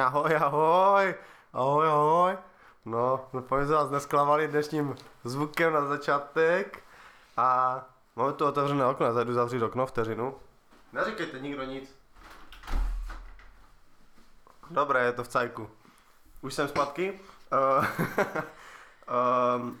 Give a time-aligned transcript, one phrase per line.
[0.00, 1.14] Ahoj, ahoj,
[1.52, 2.38] ahoj, ahoj.
[2.84, 6.82] No, doufám, že vás nesklamali dnešním zvukem na začátek.
[7.36, 7.80] A
[8.16, 10.34] máme tu otevřené okno, zajdu zavřít okno vteřinu.
[10.92, 11.96] Neříkejte nikdo nic.
[14.70, 15.70] Dobré, je to v cajku.
[16.40, 17.20] Už jsem zpátky.
[17.52, 17.86] Uh,
[19.56, 19.78] um,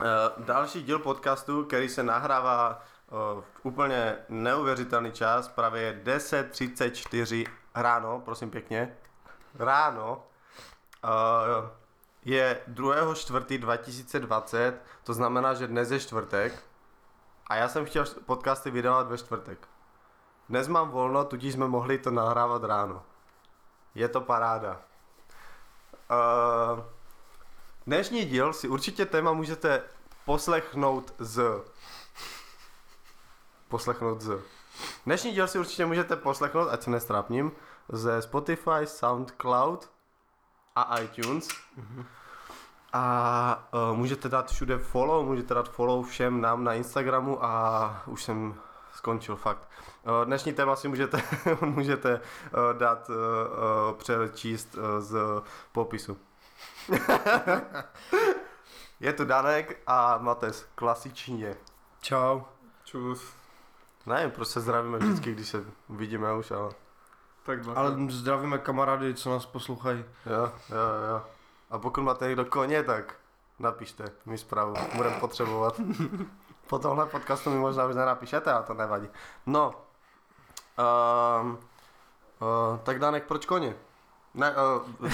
[0.00, 8.22] uh, další díl podcastu, který se nahrává uh, v úplně neuvěřitelný čas, právě 10.34 ráno,
[8.24, 8.96] prosím pěkně.
[9.54, 10.22] Ráno.
[11.04, 11.10] Uh,
[12.24, 14.74] je 2.4.2020,
[15.04, 16.62] to znamená, že dnes je čtvrtek
[17.46, 19.68] a já jsem chtěl podcasty vydávat ve čtvrtek.
[20.48, 23.02] Dnes mám volno, tudíž jsme mohli to nahrávat ráno.
[23.94, 24.80] Je to paráda.
[26.10, 26.80] Uh,
[27.86, 29.82] dnešní díl si určitě téma můžete
[30.24, 31.64] poslechnout z...
[33.68, 34.40] Poslechnout z...
[35.06, 37.52] Dnešní díl si určitě můžete poslechnout, ať se nestrápním,
[37.88, 39.90] ze Spotify, SoundCloud
[40.76, 41.48] a iTunes.
[41.48, 42.04] Mm-hmm.
[42.92, 48.24] A uh, můžete dát všude follow, můžete dát follow všem nám na Instagramu a už
[48.24, 48.54] jsem
[48.92, 49.68] skončil fakt.
[50.06, 51.22] Uh, dnešní téma si můžete,
[51.60, 55.18] můžete uh, dát, uh, uh, přečíst uh, z
[55.72, 56.18] popisu.
[59.00, 61.56] Je tu Danek a Mates, klasičně.
[62.00, 62.40] Čau.
[62.84, 63.32] Čus.
[64.06, 66.70] Ne, prostě zdravíme vždycky, když se vidíme už, ale...
[67.48, 67.74] Tak dva.
[67.74, 70.04] Ale zdravíme kamarády, co nás poslouchají.
[70.26, 70.76] Jo, jo,
[71.10, 71.22] jo.
[71.70, 73.14] A pokud máte někdo koně, tak
[73.58, 75.80] napište mi zprávu, budeme potřebovat.
[76.66, 79.08] Po tomhle podcastu mi možná už nenapíšete, ale to nevadí.
[79.46, 79.74] No,
[80.78, 81.58] um,
[82.40, 83.74] uh, tak Danek, proč koně?
[84.34, 84.82] Ne, uh,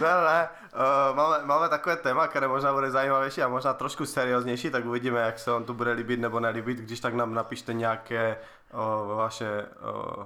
[0.00, 0.48] ne, ne, ne.
[0.72, 5.20] Uh, máme, máme takové téma, které možná bude zajímavější a možná trošku serióznější, tak uvidíme,
[5.20, 6.78] jak se vám to bude líbit nebo nelíbit.
[6.78, 8.38] Když tak nám napište nějaké
[8.72, 10.24] uh, vaše uh,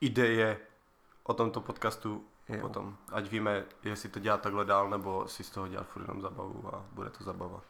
[0.00, 0.58] ideje
[1.22, 2.60] o tomto podcastu Jo.
[2.60, 6.20] potom, ať víme, jestli to dělat takhle dál, nebo si z toho dělat furt jenom
[6.22, 7.60] zabavu a bude to zabava.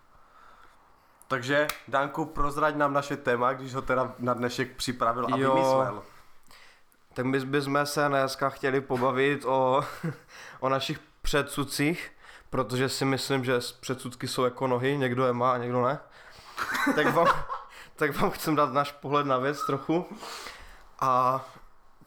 [1.29, 5.55] Takže, Danku, prozrať nám naše téma, když ho teda na dnešek připravil a Jo.
[5.55, 6.03] vymyslel.
[7.15, 9.85] Tak my bychom se dneska chtěli pobavit o,
[10.61, 12.13] o našich předsudcích,
[12.51, 15.99] protože si myslím, že předsudky jsou jako nohy, někdo je má a někdo ne.
[16.95, 17.27] Tak vám,
[18.01, 20.07] tak vám chcem dát náš pohled na věc trochu
[21.01, 21.45] a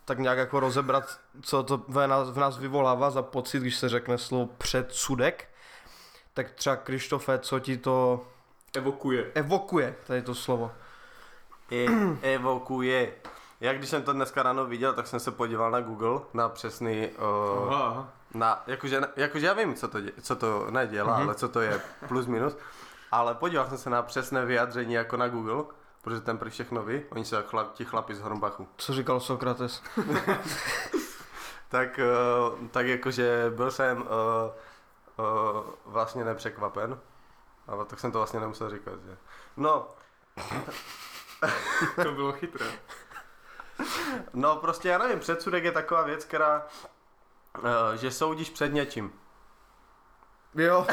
[0.06, 3.90] tak nějak jako rozebrat, co to v nás, v nás vyvolává za pocit, když se
[3.90, 5.48] řekne slovo předsudek.
[6.34, 8.26] Tak třeba Krištofe, co ti to
[8.76, 9.32] Evokuje.
[9.36, 10.72] evokuje, tady to slovo.
[11.72, 11.88] I
[12.22, 13.14] evokuje.
[13.62, 17.08] Já když jsem to dneska ráno viděl, tak jsem se podíval na Google, na přesný,
[17.08, 18.08] uh, Aha, aha.
[18.34, 21.24] na, jakože, jakože já vím, co to, dě, co to nedělá, Mhm.
[21.24, 22.58] ale co to je plus minus,
[23.12, 25.64] ale podíval jsem se na přesné vyjádření jako na Google,
[26.04, 28.68] protože ten prý všechno ví, oni jsou jak chlap, ti chlapi z Hornbachu.
[28.78, 29.84] Co říkal Sokrates?
[31.70, 34.08] Tak, uh, tak jakože byl jsem uh,
[35.18, 37.00] uh, vlastně nepřekvapen,
[37.68, 39.18] ale tak jsem to vlastně nemusel říkat, že.
[39.58, 39.88] No,
[42.04, 42.66] To bylo chytré.
[44.34, 46.66] no prostě já nevím, předsudek je taková věc, která,
[47.58, 49.14] uh, že soudíš před něčím.
[50.56, 50.86] Jo.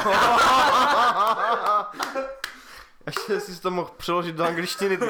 [3.05, 4.97] Ještě jsi to mohl přeložit do angličtiny.
[4.97, 5.05] ty.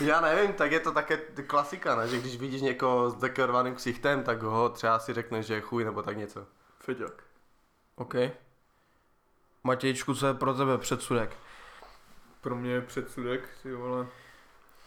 [0.00, 1.16] Já nevím, tak je to také
[1.46, 2.08] klasika, ne?
[2.08, 5.84] že když vidíš někoho s dekorovaným ksichtem, tak ho třeba si řekneš, že je chuj
[5.84, 6.46] nebo tak něco.
[6.80, 7.22] Feďák.
[7.96, 8.14] OK.
[9.64, 11.36] Matějčku, co je pro tebe předsudek?
[12.40, 14.06] Pro mě je předsudek, ty vole.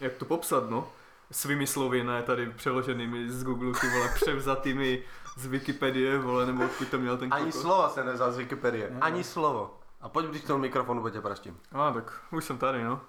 [0.00, 0.92] Jak to popsat, no?
[1.30, 5.02] Svými slovy, ne tady přeloženými z Google, ty vole, převzatými
[5.36, 7.60] z Wikipedie, vole, nebo odkud to měl ten Ani kokos.
[7.62, 8.90] slova se nezal z Wikipedie.
[8.90, 9.24] Ne, Ani ne.
[9.24, 9.78] slovo.
[10.02, 11.60] A pojď blíž k tomu mikrofonu, tě praštím.
[11.72, 13.00] A tak už jsem tady, no.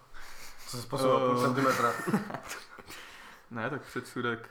[0.68, 1.42] Co se posunul půl Eh.
[1.42, 1.92] centimetra.
[3.52, 4.50] Ne, tak předsudek.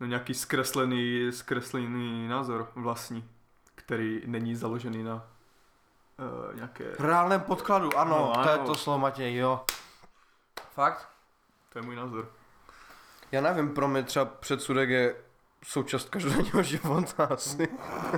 [0.00, 3.30] No nějaký zkreslený, zkreslený názor vlastní,
[3.74, 6.84] který není založený na uh, nějaké...
[6.98, 8.66] V reálném podkladu, ano, No, to je ano.
[8.66, 9.64] to slovo Matěj, jo.
[10.70, 11.08] Fakt?
[11.72, 12.32] To je můj názor.
[13.32, 15.16] Já nevím, pro mě třeba předsudek je
[15.64, 17.68] součást každodenního života asi.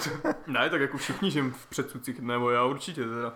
[0.46, 3.32] Ne, tak jako všichni žijem v předsudcích, nebo já určitě teda.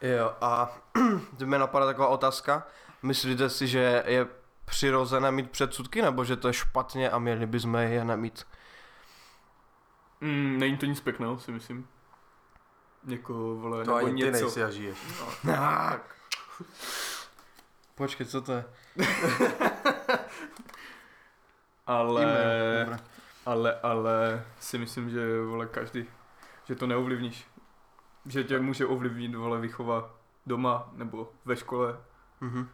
[0.00, 0.76] Jo, a
[1.38, 2.66] to mě napadá taková otázka.
[3.02, 4.26] Myslíte si, že je
[4.64, 8.46] přirozené mít předsudky, nebo že to je špatně a měli bychom je nemít?
[10.20, 11.88] Mm, není to nic pěkného, si myslím.
[13.06, 14.44] Jako, vole, To nebo ani ty něco.
[14.44, 14.98] nejsi a žiješ.
[15.44, 15.96] No, Ah.
[17.94, 18.64] Počkej, co to je?
[21.86, 22.22] ale,
[22.84, 22.98] dobré.
[23.46, 26.04] Ale, ale si myslím, že, vole, každý,
[26.64, 27.46] že to neovlivníš.
[28.26, 30.10] Že tě může ovlivnit, vole, výchova
[30.46, 31.98] doma nebo ve škole.
[32.40, 32.68] Mhm.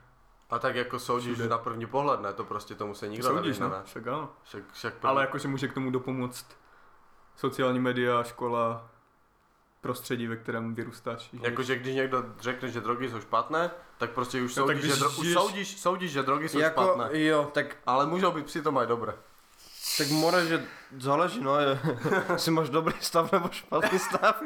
[0.50, 1.48] A tak jako soudíš Všude.
[1.48, 2.32] na první pohled, ne?
[2.32, 3.82] To prostě tomu se nikdo Soudíš, nevyhne, no, ne?
[3.84, 4.30] však ano.
[4.42, 5.08] Však, však první...
[5.10, 6.46] Ale jakože může k tomu dopomoct
[7.36, 8.88] sociální média, škola,
[9.80, 11.30] prostředí, ve kterém vyrůstáš.
[11.42, 14.96] Jakože když někdo řekne, že drogy jsou špatné, tak prostě už No, tak soudíš, že,
[14.96, 17.24] když dro- už žiješ- soudíš, soudíš, že drogy jsou jako, špatné.
[17.24, 19.12] jo, tak, Ale můžou být přitom aj dobré.
[19.98, 20.64] Tak more, že
[20.98, 21.78] záleží, no, je,
[22.32, 24.42] jestli máš dobrý stav nebo špatný stav.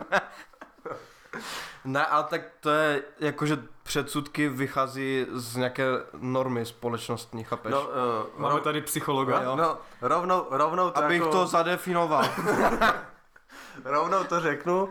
[1.85, 5.85] ne, ale tak to je, jakože předsudky vychází z nějaké
[6.19, 7.73] normy společnostní, chápeš?
[7.73, 9.43] No, uh, Máme tady psychologa.
[9.43, 9.57] jo.
[9.57, 12.25] no, rovnou, rovnou to Abych jako, to zadefinoval.
[13.85, 14.91] rovnou to řeknu, uh,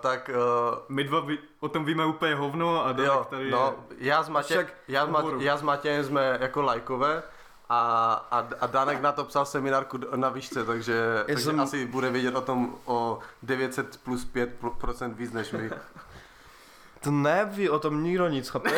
[0.00, 3.74] tak uh, My dva ví, o tom víme úplně hovno a Danek jo, tady no,
[3.90, 3.96] je...
[4.08, 7.22] já s, Matě, však já, s Mat, já s Matějem jsme jako lajkové
[7.68, 12.10] a, a, a Danek na to psal seminárku na výšce, takže, takže jsem- asi bude
[12.10, 15.70] vědět o tom o 900 plus 5 pl- procent víc než my.
[17.00, 18.72] To neví o tom nikdo nic, chápeš?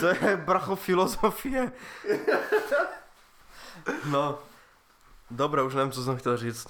[0.00, 1.72] to je bracho filozofie.
[4.04, 4.38] No.
[5.30, 6.66] Dobré, už nevím, co jsem chtěl říct.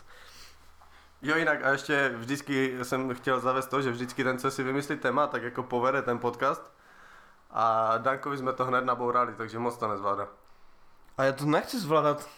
[1.23, 4.97] Jo, jinak a ještě vždycky jsem chtěl zavést to, že vždycky ten, co si vymyslí
[4.97, 6.73] téma, tak jako povede ten podcast.
[7.51, 10.29] A Dankovi jsme to hned nabourali, takže moc to nezvládá.
[11.19, 12.29] A já to nechci zvládat.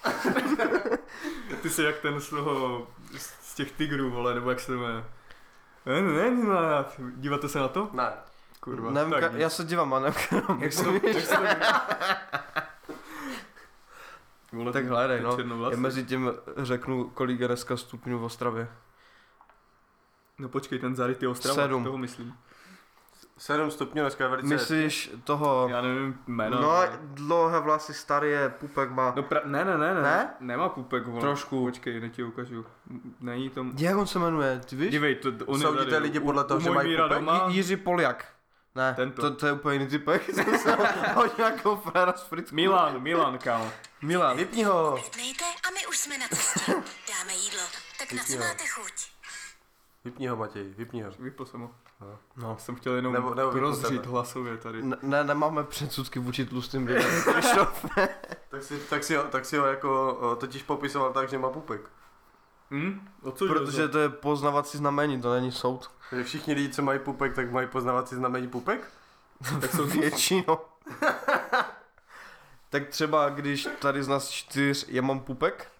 [1.62, 2.86] Ty jsi jak ten z toho,
[3.18, 5.04] z těch tigrů, vole, nebo jak se to jmenuje.
[5.86, 6.84] Ne, ne, ne, ne,
[7.16, 7.90] díváte se na to?
[7.92, 8.12] Ne.
[8.60, 8.90] Kurva.
[8.90, 10.20] Nevím, tak ka- já se dívám, a nevím,
[10.58, 11.42] Jak se to, jak se to
[14.52, 15.36] Vole, Tak hledej, no.
[15.70, 18.68] Já mezi tím řeknu, kolik je dneska stupňů v Ostravě.
[20.38, 21.84] No počkej, ten zarytý Ostrava, Sedm.
[21.84, 22.34] toho myslím.
[23.38, 24.48] 7 stupňů dneska je velice...
[24.48, 25.68] Myslíš toho...
[25.70, 26.60] Já nevím jméno.
[26.60, 29.12] No, ale- dlouhé vlasy, starý je, pupek má.
[29.16, 30.34] No pra- ne, ne, ne, ne, Ne?
[30.40, 31.20] Nemá pupek, vole.
[31.20, 31.64] Trošku.
[31.64, 32.66] Počkej, ne ti ukážu.
[33.20, 33.66] Není to...
[33.78, 34.90] Jak on se jmenuje, ty víš?
[34.90, 37.10] Dívej, to, on Soudíte je tady lidi podle toho, u že mají pupek?
[37.18, 37.34] doma.
[37.48, 38.26] J- Jiří Poljak.
[38.74, 39.22] Ne, Tento.
[39.22, 40.22] To, to je úplně jiný typek.
[40.34, 40.76] Jsem se
[41.14, 42.54] hodil nějakou fréra z Fricku.
[42.54, 43.70] Milan, Milan, kámo.
[44.02, 44.36] Milan.
[44.36, 44.94] Vypni ho!
[45.04, 46.72] Vypnejte a my už jsme na cestě.
[47.08, 47.60] Dáme jídlo.
[47.98, 48.44] Tak na co Vypni ho.
[48.44, 48.92] máte chuť?
[50.04, 51.10] Vypni ho, Matěj, vypni ho.
[51.18, 51.70] Vypl jsem ho.
[52.36, 52.56] No.
[52.58, 54.82] Jsem chtěl jenom Nebo- nebo rozřít hlasově tady.
[54.82, 57.10] Ne, ne, nemáme předsudky vůči tlustým lidem.
[58.50, 61.80] Tak si, tak si, ho, tak si ho jako totiž popisoval tak, že má pupek.
[62.70, 63.08] Hm?
[63.22, 65.90] O co Protože za- to je poznávací znamení, to není soud.
[66.10, 68.90] Takže všichni lidi, co mají pupek, tak mají poznávací znamení pupek?
[69.60, 70.58] Tak jsou většinou.
[72.70, 75.70] tak třeba, když tady z nás čtyř já mám pupek,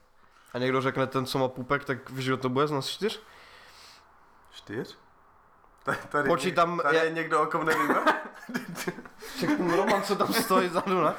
[0.55, 3.21] a někdo řekne ten, co má pupek, tak víš, kdo to bude z nás čtyř?
[4.51, 4.99] Čtyř?
[6.09, 7.95] Tady, Počítám, tady já- je někdo, o kom nevíme?
[9.41, 11.13] Ten Roman, co tam stojí zadu, ne?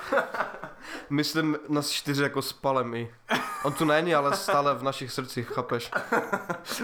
[1.10, 3.16] Myslím nás čtyři jako spalem i.
[3.64, 5.92] On tu není, ale stále v našich srdcích, chápeš?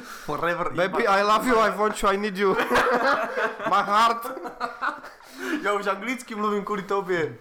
[0.03, 2.55] Forever Baby, I love you, I want you, I need you.
[3.69, 4.31] My heart.
[5.63, 7.37] Já už anglicky mluvím kvůli tobě.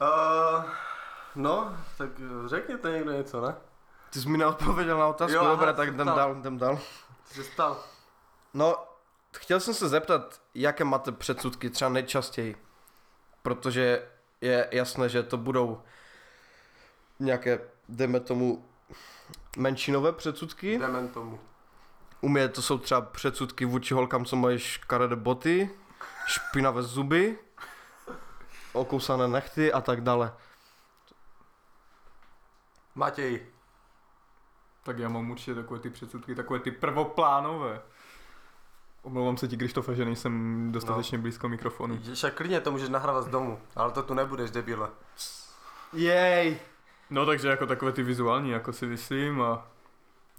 [0.00, 0.64] uh,
[1.34, 2.08] no, tak
[2.46, 3.54] řekněte někdo něco, ne?
[4.10, 6.16] Ty jsi mi neodpověděl na otázku, Jo, dobré, tak jdem tam.
[6.16, 6.78] dál, jdem dál.
[7.24, 7.84] Co se stal?
[8.54, 8.76] No,
[9.36, 12.56] chtěl jsem se zeptat, jaké máte předsudky třeba nejčastěji?
[13.42, 14.08] Protože
[14.40, 15.82] je jasné, že to budou
[17.20, 18.68] nějaké, dejme tomu,
[19.56, 20.78] menšinové předsudky.
[20.78, 21.40] Jdeme tomu.
[22.20, 25.70] U mě to jsou třeba předsudky vůči holkám, co mají škaredé boty,
[26.26, 27.38] špinavé zuby,
[28.72, 30.34] okousané nechty a tak dále.
[32.94, 33.51] Matěj,
[34.84, 37.82] Tak já mám určitě takové ty předsudky, takové ty prvoplánové.
[39.02, 41.22] Omlouvám se ti, Krištofe, že nejsem dostatečně No.
[41.22, 41.98] blízko mikrofonu.
[42.14, 44.88] však klidně to můžeš nahrávat z domu, ale to tu nebudeš, debile.
[45.92, 46.58] Jej!
[47.10, 49.66] No takže jako takové ty vizuální, jako si myslím a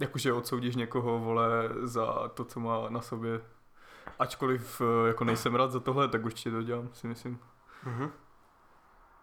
[0.00, 1.46] jakože odsoudíš někoho, vole,
[1.82, 3.40] za to, co má na sobě.
[4.18, 7.38] Ačkoliv eh, jako nejsem rád za tohle, tak určitě to dělám, si myslím.
[7.84, 8.10] Mhm.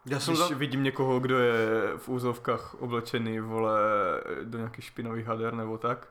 [0.06, 0.56] Já jsem Když za...
[0.56, 3.80] vidím někoho, kdo je v úzovkách oblečený, vole,
[4.44, 6.08] do nějakých špinavých hader nebo tak,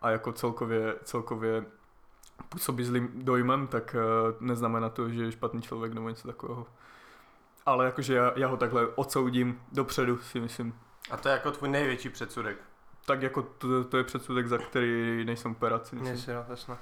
[0.00, 1.64] a jako celkově, celkově
[2.48, 6.66] působí zlým dojmem, tak eh, neznamená to, že je špatný člověk nebo něco takového.
[7.66, 10.74] Ale jakože já, já ho takhle odsoudím dopředu, si myslím.
[11.10, 12.58] A to je jako tvůj největší předsudek.
[13.06, 16.04] Tak jako to, to je předsudek, za který nejsem myslím.
[16.04, 16.76] Nejsi rád, jasné.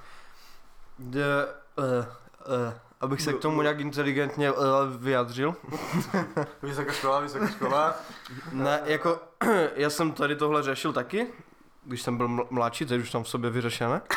[0.99, 1.47] De,
[1.77, 4.59] uh, uh, abych se k tomu nějak inteligentně uh,
[4.99, 5.55] vyjadřil.
[6.63, 7.97] Vysoká škola, vysoká škola.
[8.53, 9.21] Ne, jako,
[9.77, 11.27] já jsem tady tohle řešil taky,
[11.85, 14.01] když jsem byl ml- mladší, teď už tam v sobě vyřešené.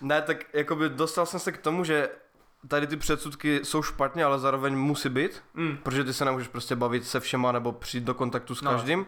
[0.00, 2.08] ne, tak jakoby dostal jsem se k tomu, že
[2.68, 5.76] tady ty předsudky jsou špatně, ale zároveň musí být, Mm.
[5.82, 8.70] protože ty se nemůžeš prostě bavit se všema nebo přijít do kontaktu s No.
[8.70, 9.06] každým.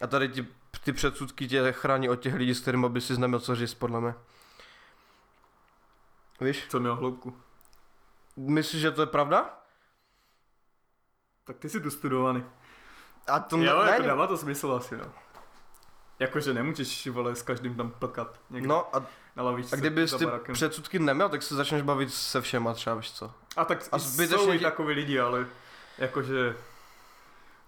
[0.00, 0.46] A tady ti,
[0.84, 4.00] ty předsudky tě chrání od těch lidí, s kterými by si neměl co říct, podle
[4.00, 4.14] mě.
[6.40, 6.66] Víš?
[6.68, 7.36] Co měl hloubku.
[8.36, 9.58] Myslíš, že to je pravda?
[11.44, 12.44] Tak ty jsi tu studovaný.
[13.28, 15.04] A to jo, ne, jako ne, dává to smysl asi, no.
[16.18, 20.18] Jakože nemůžeš, vole, s každým tam plkat někde No a, na lavičce a kdybys za
[20.18, 20.54] ty barakem.
[20.54, 23.32] předsudky neměl, tak se začneš bavit se všema třeba, víš co?
[23.56, 25.46] A tak a zbytečně jsou i takový lidi, ale
[25.98, 26.56] jakože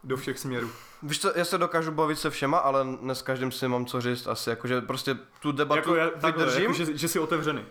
[0.05, 0.71] do všech směrů.
[1.03, 4.01] Víš co, já se dokážu bavit se všema, ale ne s každým si mám co
[4.01, 6.63] říct asi, jakože prostě tu debatu Jako já, takhle, vydržím.
[6.63, 7.65] jako, že, že jsi otevřený.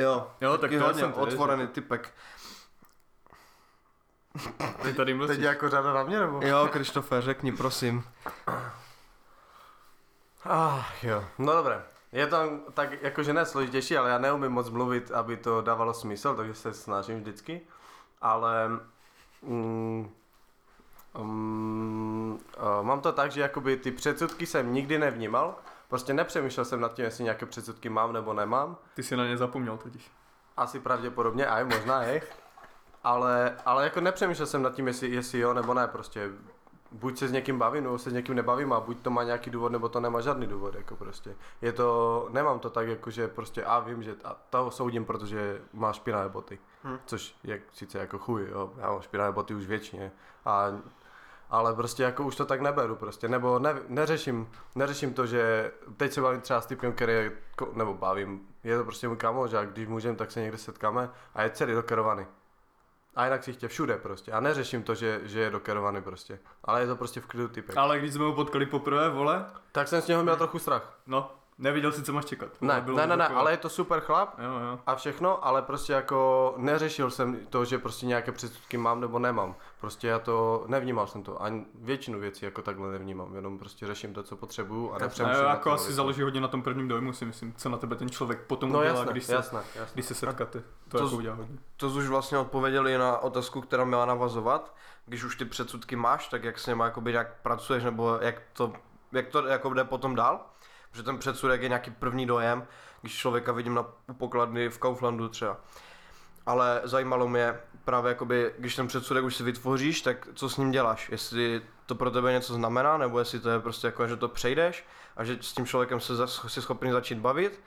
[0.00, 2.14] Jo, Jo, tak to jsem otvorený typek.
[4.82, 5.36] Ty tady mlčíš.
[5.36, 6.40] Teď jako řada na mě, nebo?
[6.42, 8.04] Jo, Krištofe, řekni, prosím.
[10.44, 11.24] Ah, jo.
[11.38, 11.82] No dobré.
[12.12, 12.36] Je to
[12.74, 16.74] tak jakože ne složitější, ale já neumím moc mluvit, aby to dávalo smysl, takže se
[16.74, 17.60] snažím vždycky.
[18.20, 18.68] Ale
[19.42, 20.10] mm,
[21.18, 25.54] um, uh, mám to tak, že jakoby ty předsudky jsem nikdy nevnímal.
[25.90, 28.76] Prostě nepřemýšlel jsem nad tím, jestli nějaké předsudky mám nebo nemám.
[28.94, 30.10] Ty jsi na ně zapomněl totiž.
[30.56, 32.22] Asi pravděpodobně, aj možná, je.
[33.04, 36.30] Ale, ale jako nepřemýšlel jsem nad tím, jestli, jestli jo nebo ne, prostě
[36.92, 39.50] buď se s někým bavím, nebo se s někým nebavím a buď to má nějaký
[39.50, 41.36] důvod, nebo to nemá žádný důvod, jako prostě.
[41.62, 45.62] Je to, nemám to tak, jako že prostě a vím, že a toho soudím, protože
[45.72, 46.58] má špinavé boty.
[46.84, 46.98] Hm.
[47.06, 50.12] Což je sice jako chuj, jo, já mám špinavé boty už většině.
[50.44, 50.72] A
[51.50, 56.12] ale prostě jako už to tak neberu prostě, nebo ne, neřeším, neřeším to, že teď
[56.12, 57.32] se bavím třeba s typem, který je,
[57.72, 61.42] nebo bavím, je to prostě můj kamoš a když můžeme, tak se někde setkáme a
[61.42, 62.26] je celý dokerovaný.
[63.16, 64.32] A jinak si chtě všude prostě.
[64.32, 66.38] A neřeším to, že, že je dokerovaný prostě.
[66.64, 67.76] Ale je to prostě v klidu typek.
[67.76, 70.98] Ale když jsme ho potkali poprvé, vole, Tak jsem z něho měl trochu strach.
[71.06, 71.30] no,
[71.60, 72.48] neviděl si, co máš čekat.
[72.60, 74.78] Ne, ne, ne, ne, ale je to super chlap Jo, jo.
[74.86, 79.54] a všechno, ale prostě jako neřešil jsem to, že prostě nějaké předsudky mám nebo nemám.
[79.80, 81.42] Prostě já to, nevnímal jsem to.
[81.42, 85.50] Ani většinu věcí jako takhle nevnímám, jenom prostě řeším to, co potřebuju a nepřemýšlím nad
[85.50, 88.40] jako asi záleží hodně na tom prvním dojmu, si myslím, co na tebe ten člověk
[88.46, 89.92] potom No udělá, jasné, když, se, jasné, jasné.
[89.94, 90.62] když se setkáte.
[90.88, 91.58] To, To jako udělá hodně.
[91.76, 94.74] To už vlastně odpověděli na otázku, která měla navazovat.
[95.06, 98.72] Když už ty předsudky máš, tak jak s nimi jakoby nějak pracuješ, nebo jak to,
[99.12, 100.40] jak to jako jde potom dál?
[100.90, 102.66] Protože ten předsudek je nějaký první dojem,
[103.00, 103.86] když člověka vidím na
[104.18, 105.56] pokladny v Kauflandu třeba.
[106.46, 107.54] Ale zajímalo mě
[107.84, 111.08] právě jakoby, když ten předsudek už si vytvoříš, tak co s ním děláš?
[111.08, 114.84] Jestli to pro tebe něco znamená, nebo jestli to je prostě jako, že to přejdeš
[115.16, 117.60] a že s tím člověkem se si schopný začít bavit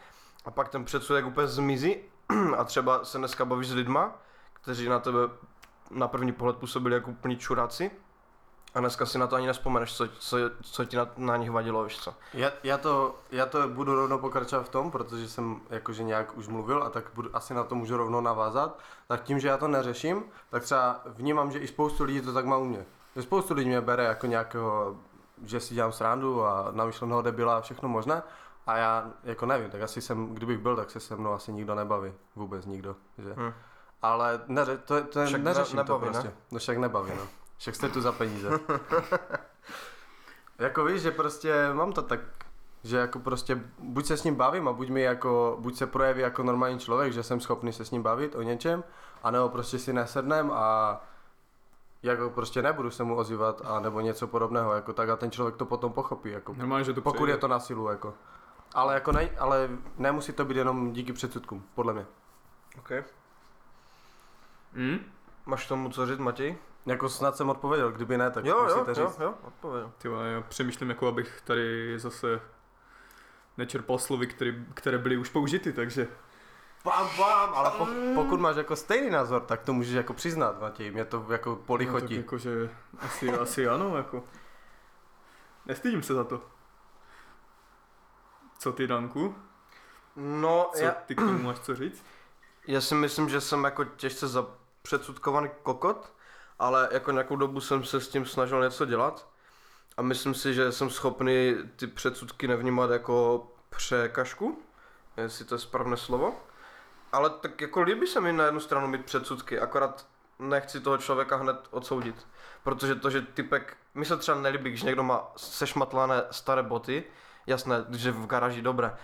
[0.45, 1.95] a pak ten předsudek úplně zmizí
[2.57, 4.21] a třeba se dneska bavíš s lidma,
[4.53, 5.19] kteří na tebe
[5.91, 7.91] na první pohled působili jako úplní čuráci
[8.73, 11.83] a dneska si na to ani nespomeneš, co, co, co ti na, na nich vadilo,
[11.83, 12.13] víš co.
[12.33, 16.47] Já, já, to, já to budu rovnou pokračovat v tom, protože jsem jakože nějak už
[16.47, 18.79] mluvil a tak budu, asi na to můžu rovnou navázat.
[19.07, 22.45] Tak tím, že já to neřeším, tak třeba vnímám, že i spoustu lidí to tak
[22.45, 22.85] má u mě.
[23.15, 24.95] Že spoustu lidí mě bere jako nějakého,
[25.45, 28.23] že si dělám srandu a namyšleného debila a všechno možné.
[28.67, 31.75] A já jako nevím, tak asi jsem, kdybych byl, tak se se mnou asi nikdo
[31.75, 32.13] nebaví.
[32.35, 32.95] Vůbec nikdo.
[33.17, 33.33] Že?
[33.37, 33.53] Hm.
[34.01, 36.11] Ale neře, to, to ne- neřeším nebaví, to ne?
[36.11, 36.33] prostě.
[36.51, 37.23] No však nebaví, no.
[37.57, 38.49] Však jste tu za peníze.
[40.59, 42.19] jako víš, že prostě mám to tak,
[42.83, 46.21] že jako prostě buď se s ním bavím a buď mi jako, buď se projeví
[46.21, 48.83] jako normální člověk, že jsem schopný se s ním bavit o něčem,
[49.23, 51.01] anebo prostě si nesednem a
[52.03, 55.55] jako prostě nebudu se mu ozývat a nebo něco podobného, jako tak a ten člověk
[55.55, 57.31] to potom pochopí, jako Normálně, že to pokud přejde.
[57.31, 58.13] je to na silu, jako.
[58.73, 62.05] Ale jako ne, ale nemusí to být jenom díky předsudkům, podle mě.
[62.79, 63.03] Okay.
[64.73, 64.99] Hm?
[65.45, 66.57] Máš tomu co říct, Matěj?
[66.85, 69.19] Jako snad jsem odpověděl, kdyby ne, tak jo, jo, musíte jo, říct.
[69.19, 69.91] jo, odpověděl.
[69.97, 72.41] Ty vole, já přemýšlím, jako abych tady zase
[73.57, 76.07] nečerpal slovy, které, které byly už použity, takže
[76.83, 80.91] Bam, bam, ale po, pokud máš jako stejný názor, tak to můžeš jako přiznat, Matěj,
[80.91, 82.15] mě to jako no, tak polichotí.
[82.15, 84.23] jakože asi, asi ano, jako.
[85.65, 86.41] Nestydím se za to.
[88.59, 89.35] Co ty, Danku?
[90.15, 92.05] No, Co já, ty k tomu máš co říct?
[92.67, 94.45] já si myslím, že jsem jako těžce za
[94.81, 96.13] předsudkovaný kokot,
[96.63, 99.27] ale jako nějakou dobu jsem se s tím snažil něco dělat
[99.97, 104.61] a myslím si, že jsem schopný ty předsudky nevnímat jako překažku,
[105.17, 106.35] jestli to je správné slovo.
[107.11, 110.07] Ale tak jako líbí se mi na jednu stranu mít předsudky, akorát
[110.39, 112.27] nechci toho člověka hned odsoudit.
[112.63, 117.03] Protože to, že typek, mi se třeba nelíbí, když někdo má sešmatlané staré boty,
[117.47, 118.97] jasné, že v garáži dobré,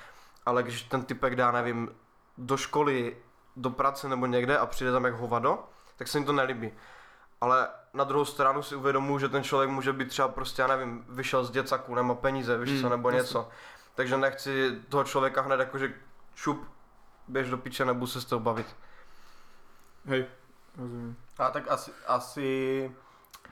[0.46, 1.96] ale když ten typek dá, nevím,
[2.38, 3.18] do školy,
[3.56, 5.64] do práce nebo někde a přijde tam jak hovado,
[5.98, 6.72] tak se mi to nelíbí.
[7.42, 11.06] Ale na druhou stranu si uvědomuji, že ten člověk může být třeba prostě, já nevím,
[11.10, 13.22] vyšel z děcaku, nemá peníze, víš Hmm, co, nebo jasně.
[13.22, 13.50] něco.
[13.96, 15.94] Takže nechci toho člověka hned jakože
[16.36, 16.68] šup,
[17.28, 18.76] běž do piče, nebudu se s toho bavit.
[20.06, 20.26] Hej,
[20.78, 21.18] rozumím.
[21.38, 22.92] A tak asi, asi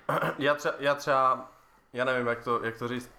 [0.38, 1.52] já, třeba, já třeba,
[1.94, 3.12] já nevím, jak to, jak to říct,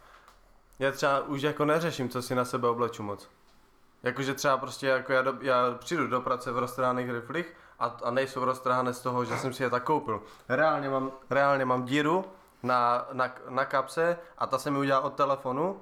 [0.79, 3.29] já třeba už jako neřeším, co si na sebe obleču moc.
[4.03, 7.47] Jakože třeba prostě jako já, do, já přijdu do práce v roztrhaných riflích
[7.79, 10.23] a, a nejsou roztrhané z toho, že jsem si je tak koupil.
[10.49, 12.25] Reálně mám, reálně mám díru
[12.63, 15.81] na, na, na kapse a ta se mi udělá od telefonu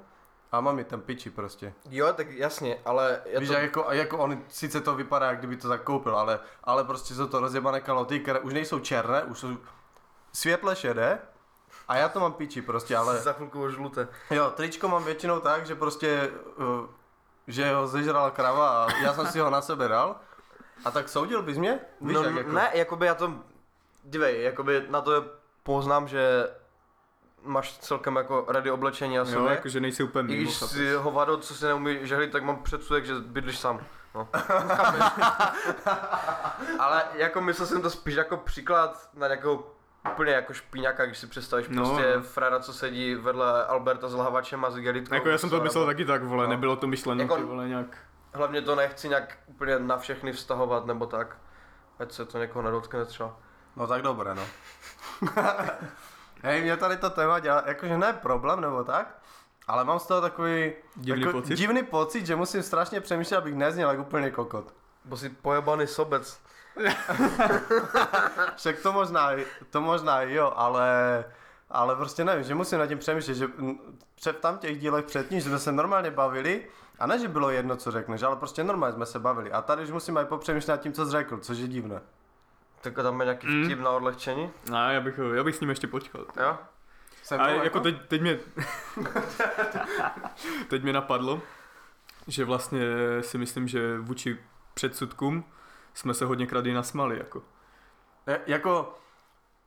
[0.52, 1.72] a mám ji tam piči prostě.
[1.90, 3.54] Jo, tak jasně, ale já Víš, to...
[3.54, 7.14] jak jako, jako on, sice to vypadá, jak kdyby to tak koupil, ale, ale prostě
[7.14, 9.48] jsou to rozjebané kaloty, které už nejsou černé, už jsou
[10.32, 11.18] světle šedé
[11.88, 14.08] a já to mám piči prostě, ale Za chvilku žluté.
[14.30, 16.86] jo, tričko mám většinou tak, že prostě, uh,
[17.46, 20.16] že ho zežrala krava a já jsem si ho na sebe dal
[20.84, 21.78] a tak soudil bys mě?
[22.00, 23.32] Víš, no, jak jako, ne, jakoby já to,
[24.04, 25.24] dívej, jakoby na to
[25.62, 26.48] poznám, že
[27.42, 29.50] máš celkem jako ready oblečení Jo, sobě.
[29.50, 30.70] jakože nejsi úplně I mimo, když chápeš?
[30.72, 33.80] si hovado, co si neumí žehlit, tak mám předsudek, že bydlíš sám.
[34.14, 34.28] No.
[36.78, 39.66] Ale jako myslel jsem to spíš jako příklad na nějakou
[40.12, 42.22] úplně jako špíňaka, když si představíš No, prostě no.
[42.22, 45.14] frajera, co sedí vedle Alberta s lhavačem a s gelitkou.
[45.14, 46.50] Jako já jsem to myslel taky tak, vole, No.
[46.50, 47.86] nebylo to myšleno, Jako- ty vole, nějak...
[48.36, 51.36] Hlavně to nechci nějak úplně na všechny vztahovat nebo tak.
[51.98, 53.36] Ať se to někoho nedotkne třeba.
[53.76, 54.42] No tak dobré, no.
[56.42, 59.18] Hej, mě tady to téma dělá, jakože ne problém nebo tak,
[59.66, 61.54] ale mám z toho takový Divný jako, pocit?
[61.54, 64.74] divný pocit, že musím strašně přemýšlet, abych nezněl jak úplně kokot.
[65.04, 66.40] Bo si pojebaný sobec.
[68.56, 69.30] Však to možná,
[69.70, 71.24] to možná jo, ale,
[71.70, 73.48] ale prostě nevím, že musím nad tím přemýšlet, že
[74.14, 76.66] před tam těch dílech předtím, že jsme se normálně bavili,
[76.98, 79.52] a ne, že bylo jedno, co řekneš, ale prostě normálně jsme se bavili.
[79.52, 82.00] A tady už musím aj popřemýšlet nad tím, co jsi řekl, což je divné.
[82.80, 83.64] Tak tam je nějaký Mm.
[83.64, 84.50] vtip na odlehčení.
[84.70, 86.26] No, já bych, já bych s ním ještě počkal.
[86.40, 86.58] Jo?
[87.22, 88.38] Jsem A to jako teď, teď mě...
[90.68, 91.40] teď mě napadlo,
[92.26, 92.80] že vlastně
[93.20, 94.38] si myslím, že vůči
[94.74, 95.44] předsudkům
[95.94, 97.42] jsme se hodněkrát i nasmali, jako.
[98.26, 98.98] Je- Jako,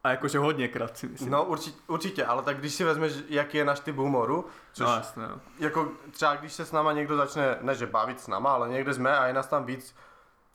[0.03, 1.32] A jakože hodněkrát si myslím.
[1.32, 4.94] no určitě, určitě, ale tak když si vezmeš, jaký je náš typ humoru, což no
[4.94, 5.39] jasně, no.
[5.60, 8.94] jako třeba když se s náma někdo začne, ne že bavit s náma, ale někde
[8.94, 9.96] jsme a je nás tam víc,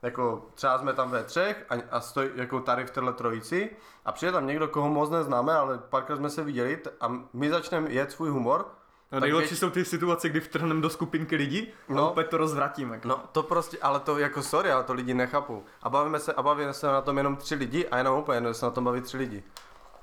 [0.03, 4.13] jako třeba jsme tam ve třech a, a stojí jako tady v téhle trojici a
[4.13, 8.13] přijde tam někdo, koho moc neznáme, ale párkrát jsme se viděli a my začneme jet
[8.13, 8.67] svůj humor,
[9.13, 11.97] No nejlepší věť- jsou ty situace, kdy vtrhneme do skupinky lidí no.
[11.97, 12.03] No.
[12.07, 13.01] a opět to rozvratíme.
[13.05, 15.65] no to prostě, ale to jako sorry, ale to lidi nechápou.
[15.83, 18.55] A bavíme se, a bavíme se na tom jenom tři lidi a jenom úplně, jenom
[18.55, 19.43] se na tom baví tři lidi.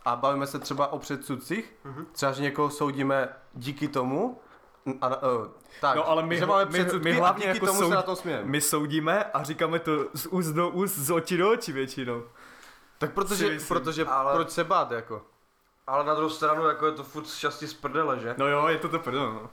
[0.06, 1.74] A bavíme se třeba o předsudcích,
[2.12, 4.40] třeba, že někoho soudíme díky tomu,
[5.02, 5.20] a, a,
[5.82, 7.90] tak, No, ale my že máme my- předsudky my a hlavně díky jako tomu soud-
[7.90, 8.44] se na tom smějeme.
[8.46, 12.24] My soudíme a říkáme to z úst do úst, z očí do očí většinou.
[12.98, 15.22] Tak protože, protože Ale- proč se bát jako?
[15.92, 18.36] Ale na druhou stranu jako je to furt šťastí z prdele, že?
[18.38, 19.50] No jo, je to to prdel, no.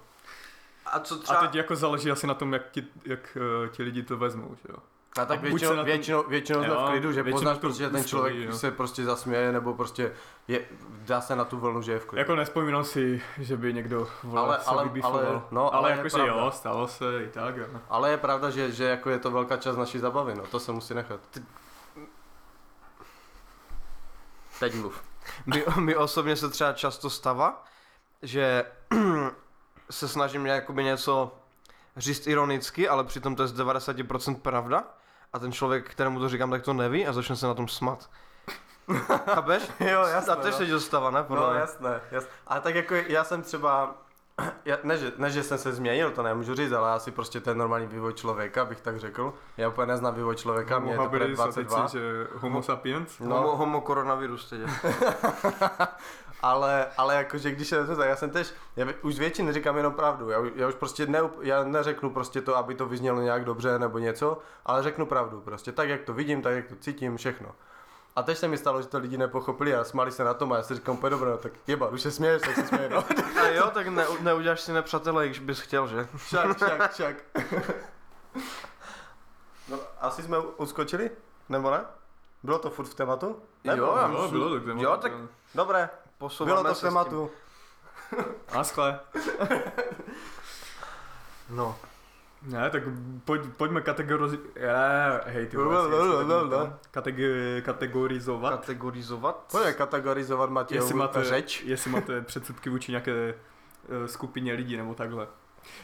[0.87, 1.40] A co A třeba...
[1.40, 4.68] teď jako záleží asi na tom, jak ti, jak, uh, ti lidi to vezmou, že
[4.68, 4.77] jo.
[5.20, 7.83] A tak A většinou, na tom- většinou, většinou Jo, v klidu, že většinou poznáš prostě,
[7.83, 8.53] že ten člověk jo.
[8.53, 10.12] se prostě zasměje, nebo prostě
[10.48, 10.64] je,
[11.07, 12.18] dá se na tu vlnu, že je v klidu.
[12.18, 16.51] Jako nespomínám si, že by někdo vole, Ale- ale- ale- no, ale ale jakože jo,
[16.55, 17.66] stalo se i tak, jo.
[17.88, 20.72] Ale je pravda, že, že jako je to velká část naší zabavy, no, to se
[20.72, 21.20] musí nechat.
[24.61, 25.07] Teď mluv.
[25.46, 27.64] My, my osobně se třeba často stává,
[28.22, 28.64] že
[29.90, 31.38] se snažím jakoby něco
[31.96, 34.84] říct ironicky, ale přitom to je z 90% pravda
[35.32, 38.10] a ten člověk, kterému to říkám, tak to neví a začne se na tom smat.
[39.24, 39.70] Chápeš?
[39.80, 40.52] Jo, jasné, A to no.
[40.52, 41.22] se dostává, ne?
[41.22, 42.30] Podle No jasné, jasné.
[42.46, 43.94] A tak jako já jsem třeba,
[44.64, 47.59] já, ne, že, ne, že jsem se změnil, to nemůžu říct, ale asi prostě ten
[47.59, 49.35] normální vývoj člověka, bych tak řekl.
[49.57, 51.87] Já úplně neznám vývoj člověka, mě je to před 22.
[51.87, 53.18] že homo sapiens.
[53.18, 53.37] No.
[53.37, 54.61] Homo, homo koronavirus teď.
[56.42, 60.31] ale, ale jakože když se tak já jsem tež, já už většině říkám jenom pravdu,
[60.31, 63.79] já, už- já už prostě ne, já neřeknu prostě to, aby to vyznělo nějak dobře
[63.79, 67.55] nebo něco, ale řeknu pravdu prostě, tak jak to vidím, tak jak to cítím, všechno.
[68.18, 70.57] A teď se mi stalo, že to lidi nepochopili a smáli se na tom a
[70.57, 73.04] já si říkám, úplně dobré, no, tak jeba, už se směješ, tak se směje, no.
[73.42, 76.09] A jo, tak ne, neuděláš si nepřátele, když bys chtěl, že?
[76.16, 77.16] Však, však, však.
[79.68, 81.11] No, asi jsme uskočili?
[81.48, 81.85] Nebo ne?
[82.42, 83.42] Bylo to furt v tématu?
[83.64, 85.18] Jo, já Jo, myslím- bylo to k tématu, Jo, tak jo.
[85.54, 87.31] Dobré, Posouváme bylo to v tématu.
[88.48, 89.00] A skle.
[91.50, 91.76] No.
[92.42, 92.83] Ne, tak
[93.24, 94.46] pojď, pojďme kategorizovat.
[95.27, 96.48] Hej, ty vole, Bla, si bla, něco bla, tak bla, říkám.
[96.48, 96.79] bla.
[97.03, 98.51] Kategi- kategorizovat.
[98.61, 99.44] Kategorizovat?
[99.53, 101.62] Pojďme kategorizovat Matějovu Jestli máte, řeč.
[101.66, 103.35] jestli máte předsudky vůči nějaké
[104.01, 105.27] uh, skupině lidí nebo takhle.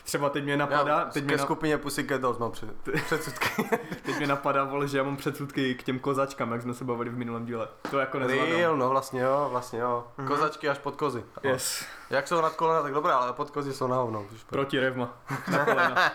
[0.05, 2.69] Třeba teď mě napadá, Já teď mě, na, skupině Pussycat Dolls mám před,
[3.05, 3.49] předsudky.
[4.03, 7.11] teď mě napadá, vole, že já mám předsudky k těm kozačkám, jak jsme se bavili
[7.11, 7.69] v minulém díle.
[7.91, 8.53] To jako nezvládám.
[8.57, 10.07] Real, no vlastně jo, vlastně jo.
[10.19, 10.29] Mhm.
[10.29, 11.25] Kozačky až pod kozy.
[11.43, 14.27] Yes, Jak jsou nad kolena, tak dobré, ale pod kozy jsou na hovno.
[14.47, 15.15] proti revma.
[15.51, 16.13] Na kolena.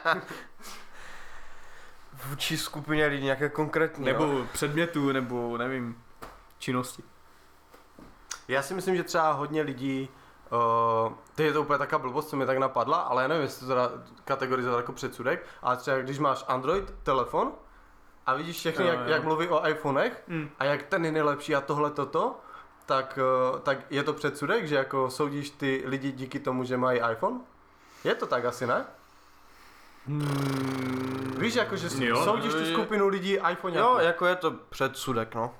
[2.29, 4.13] Vůči skupině lidí nějaké konkrétní, jo?
[4.13, 6.03] nebo předmětu, nebo nevím,
[6.59, 7.03] činnosti.
[8.47, 10.09] Já si myslím, že třeba hodně lidí
[10.51, 13.67] Uh, ty je to úplně taká blbost, co mě tak napadla, ale já nevím, jestli
[13.67, 13.91] to dá
[14.25, 17.51] kategorizovat jako předsudek, ale třeba když máš Android telefon
[18.25, 19.05] a vidíš všechny, Jo, jak, jo.
[19.13, 20.49] jak mluví o iPhonech Mm.
[20.59, 22.35] a jak ten je nejlepší a tohle toto,
[22.85, 23.19] tak,
[23.53, 27.39] uh, tak je to předsudek, že jako soudíš ty lidi díky tomu, že mají iPhone?
[28.03, 28.85] Je to tak asi, ne?
[30.07, 31.35] Hmm.
[31.37, 32.23] Víš, jako, že Jo, no.
[32.25, 33.77] soudíš tu skupinu lidí iPhone.
[33.77, 35.53] Jo, jako je to předsudek, no.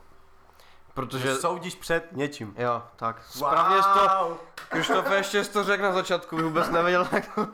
[0.99, 1.27] Protože...
[1.27, 2.53] že soudíš před něčím.
[2.57, 3.21] Jo, tak.
[3.29, 4.37] Správně jsi to,
[4.69, 7.41] Krištofe ještě jsi to řekl na začátku, vůbec nevěděl, jak to,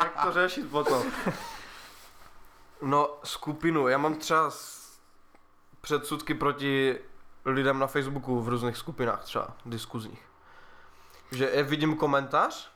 [0.00, 1.02] jak to řešit potom.
[2.82, 4.50] No, skupinu, já mám třeba
[5.80, 6.98] předsudky proti
[7.44, 10.22] lidem na Facebooku v různých skupinách třeba, diskuzních.
[11.32, 12.70] Že je vidím komentář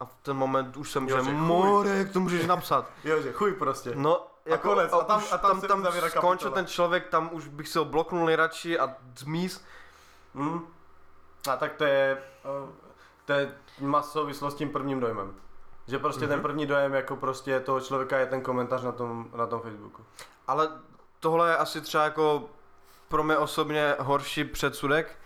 [0.00, 1.40] a v ten moment už jsem, Jo, že že chuj.
[1.40, 2.90] more, jak to můžeš napsat.
[3.04, 3.92] Jo, že chuj prostě.
[3.94, 7.68] No, jako, konec, a tam- a tam tam, tam skončil ten člověk, tam už bych
[7.68, 9.64] se ho bloknul nejradši a zmiz.
[10.34, 10.66] Hmm.
[11.50, 12.22] A tak to je,
[13.24, 15.34] to je masový s tím prvním dojmem.
[15.86, 16.28] Že prostě mm-hmm.
[16.28, 20.04] ten první dojem jako prostě toho člověka je ten komentář na tom, na tom Facebooku.
[20.46, 20.68] Ale
[21.20, 22.48] tohle je asi třeba jako
[23.08, 25.16] pro mě osobně horší předsudek,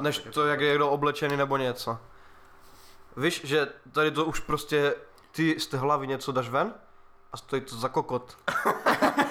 [0.00, 1.98] než tak je to, jak je někdo oblečený nebo něco.
[3.16, 4.94] Víš, že tady to už prostě
[5.32, 6.74] ty z té hlavy něco dáš ven
[7.32, 8.36] a stojí to za kokot.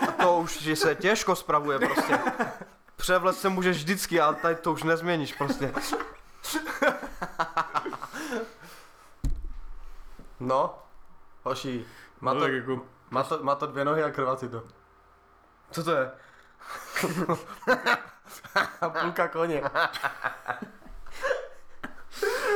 [0.07, 2.19] A to už že se těžko spravuje prostě.
[2.95, 5.73] Převlet se můžeš vždycky, ale tady to už nezměníš prostě.
[10.43, 10.79] No,
[11.43, 11.85] hoši,
[12.21, 14.63] má no, to, jako, má, to, má to dvě nohy a krvací to.
[15.71, 16.11] Co to je?
[19.01, 19.63] Půlka koně.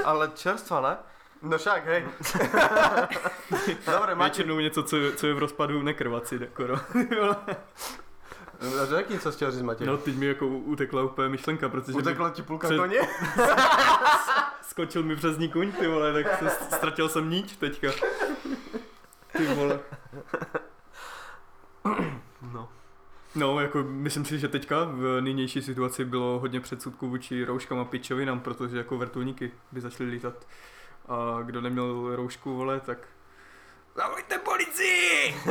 [0.06, 0.98] Ale čerstva, ne?
[1.46, 2.06] No však, hej.
[3.92, 6.80] Dobre, Matěj, většinou něco, co, co je v rozpadu nekrvací, jako no.
[8.86, 9.88] řekni, co jsi chtěl říct, Matěj.
[9.88, 13.00] no, teď mi jako utekla úplně myšlenka, protože Utekla ti půlka před- koně?
[14.62, 17.88] skočil mi přes ní kuň, ty vole, tak se, ztratil jsem niť teďka.
[19.38, 19.80] Ty vole.
[22.54, 22.70] No.
[23.36, 27.86] No, jako myslím si, že teďka v nynější situaci bylo hodně předsudků vůči rouškám a
[27.86, 30.34] pičovinám, protože jako vrtulníky by začaly lítat.
[31.08, 32.98] A kdo neměl roušku, vole, tak...
[33.96, 35.32] Zavolejte policii!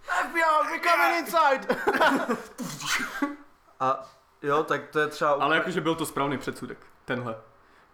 [0.00, 1.76] FBI, we're coming inside!
[3.80, 4.10] A
[4.42, 7.36] jo, tak to je třeba Ale jakože byl to správný předsudek, tenhle.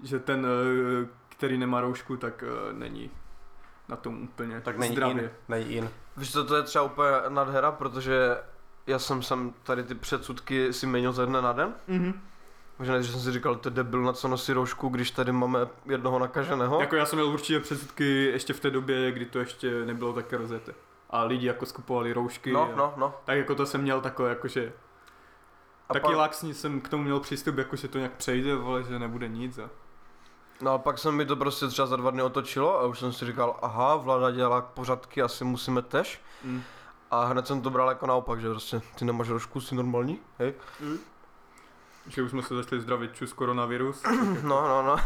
[0.03, 3.11] Že ten, eh, který nemá roušku, tak eh, není
[3.88, 5.22] na tom úplně Tak není zdravě.
[5.22, 5.90] in, není in.
[6.16, 8.37] Víš co, to je třeba úplně nadhera, protože
[8.87, 11.75] já jsem sem tady ty předsudky si měnil ze dne na den.
[11.87, 12.20] Mhm.
[12.79, 16.19] Možná, že jsem si říkal, to debil, na co nosí roušku, když tady máme jednoho
[16.19, 16.81] nakaženého.
[16.81, 20.33] Jako já jsem měl určitě předsudky ještě v té době, kdy to ještě nebylo tak
[20.33, 20.75] rozjeté.
[21.11, 22.53] A lidi jako skupovali roušky.
[22.53, 23.15] No, a, no, no.
[23.25, 24.73] Tak jako to jsem měl takové, jakože
[25.89, 28.83] A taky pak, laxní jsem k tomu měl přístup, jako že to nějak přejde, vole,
[28.83, 29.59] že nebude nic.
[29.59, 29.71] A...
[30.61, 33.12] no a pak se mi to prostě třeba za dva dny otočilo a už jsem
[33.12, 36.21] si říkal, aha, vláda dělá pořádky, asi musíme tež.
[36.45, 36.62] Mm.
[37.11, 40.55] A hned jsem to bral jako naopak, že prostě ty nemáš roušku, jsi normální, hej?
[42.09, 44.03] Že už jsme se začali zdravit čus koronavirus,
[44.42, 44.97] No, no, no.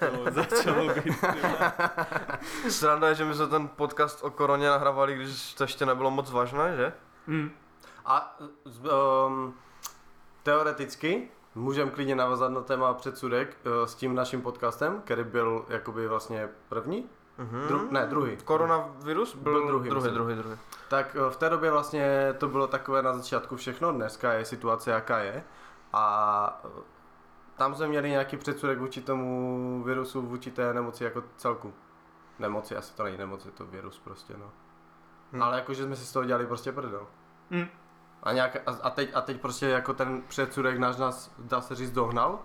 [0.00, 1.14] tam to začalo být.
[2.68, 6.30] Sranda je, že my jsme ten podcast o koroně nahrávali, když to ještě nebylo moc
[6.30, 6.92] vážné, že?
[7.26, 7.50] Mm.
[8.06, 8.38] A
[9.26, 9.54] um,
[10.42, 16.08] teoreticky můžeme klidně navazat na téma předsudek uh, s tím naším podcastem, který byl jakoby
[16.08, 17.06] vlastně první,
[17.38, 17.60] Mhm.
[17.68, 18.36] Dru- ne druhý.
[18.44, 20.56] Koronavirus byl, Byl druhý, druhý, druhý, druhý.
[20.88, 24.90] Tak uh, v té době vlastně to bylo takové na začátku všechno, dneska je situace
[24.90, 25.42] jaká je
[25.92, 26.70] a uh,
[27.56, 31.74] tam jsme měli nějaký předsudek vůči tomu virusu, vůči té nemoci jako celku.
[32.38, 34.50] Nemoci, asi to není nemoc, je to virus prostě, no.
[35.32, 35.42] Hm.
[35.42, 37.06] Ale jakože jsme si z toho dělali prostě prdel.
[37.50, 37.66] Mm.
[38.22, 41.74] A, nějak, a, a, teď, a teď prostě jako ten předsudek náš nás, dá se
[41.74, 42.38] říct, dohnal,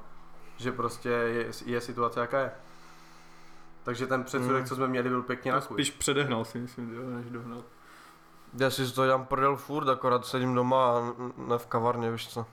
[0.57, 2.51] že prostě je, je situace jaká je.
[3.83, 4.67] Takže ten předsudek, Mm.
[4.67, 7.63] co jsme měli, byl pěkně na To spíš předehnal si myslím, jo, než dohnal.
[8.53, 12.29] Já si z toho dělám prdel furt, akorát sedím doma a ne v kavárně, víš
[12.29, 12.45] co.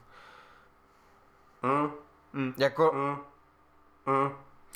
[1.65, 1.91] Mm,
[2.33, 2.55] Mm.
[2.57, 3.17] Jako, mm,
[4.15, 4.31] mm.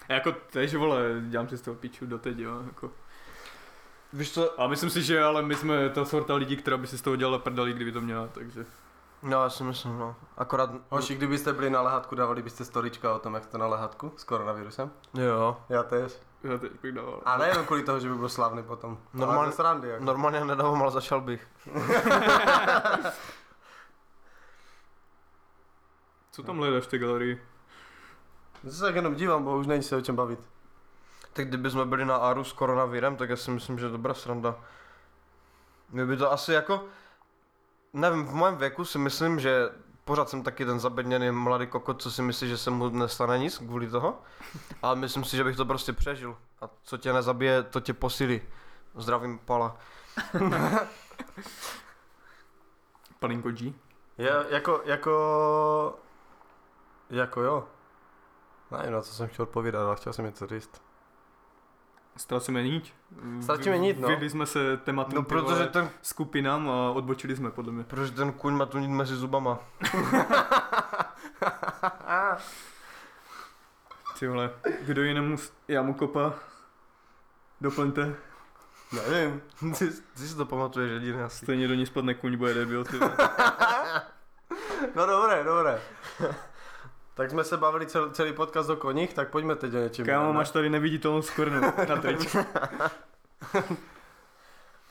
[0.09, 2.91] A jako tež, vole, dělám si z toho piču doteď, jo, jako.
[4.13, 6.99] víš co, A myslím si, že ale my jsme ta sorta lidí, která by si
[6.99, 8.67] z toho dělala prdeli, kdyby to měla, takže.
[9.23, 10.17] no já si myslím, no.
[10.37, 14.13] Akorát, Hoši, kdybyste byli na lehatku, dávali byste storička o tom, jak jste na lehatku
[14.17, 14.91] s koronavirusem?
[15.15, 15.57] jo.
[15.69, 16.13] Já tež.
[16.43, 17.21] Já teď bych dával.
[17.25, 18.99] A nejenom kvůli toho, že by byl slavný potom.
[19.15, 20.05] Normálně- srandy, jako.
[20.05, 21.47] Normálně nedávám, ale začal bych.
[26.39, 27.43] Co tam hledáš v té galerii?
[28.65, 30.41] Já se tak jenom dívám, bo už není se o čem bavit.
[31.33, 34.15] Tak kdyby jsme byli na Aru s koronavirem, tak já si myslím, že je dobrá
[34.15, 34.61] sranda.
[35.91, 36.85] Mě by to asi jako,
[37.93, 39.69] nevím, v mém věku si myslím, že
[40.05, 43.59] pořád jsem taky ten zabedněný mladý kokot, co si myslí, že se mu nestane nic
[43.59, 44.23] kvůli toho.
[44.83, 46.37] Ale myslím si, že bych to prostě přežil.
[46.61, 48.41] A co tě nezabije, to tě posílí.
[48.95, 49.77] Zdravím Pala.
[53.19, 53.75] Palinko G.
[54.19, 55.99] Je, jako, jako,
[57.11, 57.69] jako jo.
[58.71, 60.71] Nevím, na co jsem chtěl odpovídat, ale chtěl jsem něco říct.
[62.17, 62.95] Ztracíme niť.
[63.43, 64.09] Ztratíme niť, no.
[64.09, 67.85] Vyhli jsme se tématu No protože ten, skupinám a odbočili jsme podle mě.
[67.85, 69.59] protože ten kuň má tu nit mezi zubama.
[74.19, 74.51] Ty vole,
[74.83, 76.35] kdo jinému, s- já mu kopa,
[77.61, 78.15] doplňte,
[78.93, 79.43] Nevím.
[79.79, 81.45] Ty, ty si to pamatuješ jediný asi.
[81.45, 83.17] stejně do ní spadne kuň, bude debil, ty vole.
[84.95, 85.81] No dobré, dobré.
[87.19, 90.07] Tak jsme se bavili cel, celý podcast o koních, tak pojďme teď o něčem.
[90.07, 92.39] Kámo, máš tady neviditelnou skvrnu na tričku.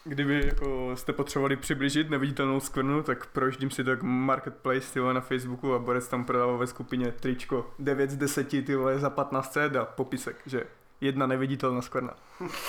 [0.04, 5.22] Kdyby jako jste potřebovali přiblížit neviditelnou skvrnu, tak projíždím si tak marketplace ty vole, na
[5.22, 9.54] Facebooku a Borec tam prodává ve skupině tričko 9 z 10 ty vole za 15
[9.54, 10.64] cent a popisek, že
[11.02, 12.14] jedna neviditelná skvrna.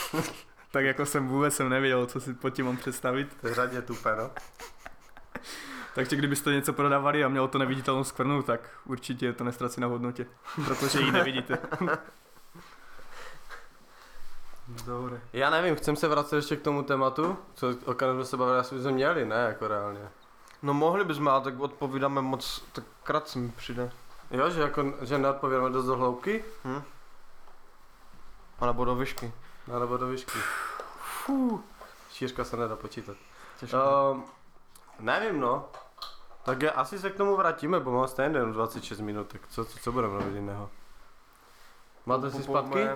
[0.71, 3.37] tak jako jsem vůbec jsem nevěděl, co si pod tím mám představit.
[3.41, 4.31] To je řadě tupé, no.
[5.99, 10.27] Takže kdybyste něco prodávali a mělo to neviditelnou skvrnu, tak určitě to nestrací na hodnotě,
[10.65, 11.59] protože ji nevidíte.
[14.87, 15.21] Dobré.
[15.33, 18.59] Já nevím, chcem se vracet ještě k tomu tématu, co, o kterém jsme se bavili,
[18.59, 20.09] asi bychom měli, ne, jako reálně.
[20.63, 23.91] No mohli bychom, ale tak odpovídáme moc, tak krátce mi přijde.
[24.31, 26.83] Jo, že jako, že neodpovídáme dost do hloubky, Hm?
[28.59, 29.33] A nebo do výšky.
[29.69, 30.39] no, nebo do výšky.
[31.01, 31.61] Fuh.
[32.13, 33.17] Šířka se nedá počítat.
[33.61, 33.77] Těžko.
[34.13, 34.25] Um,
[35.01, 35.65] nevím, no.
[36.45, 39.65] Tak já, asi se k tomu vrátíme, bo mám stejně jenom 26 minut, tak co,
[39.65, 40.71] co, co budeme robit jiného?
[42.07, 42.89] Máte si zpátky?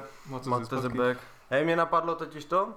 [0.50, 1.18] Máte zebek.
[1.50, 2.68] Hej, mě napadlo totiž to,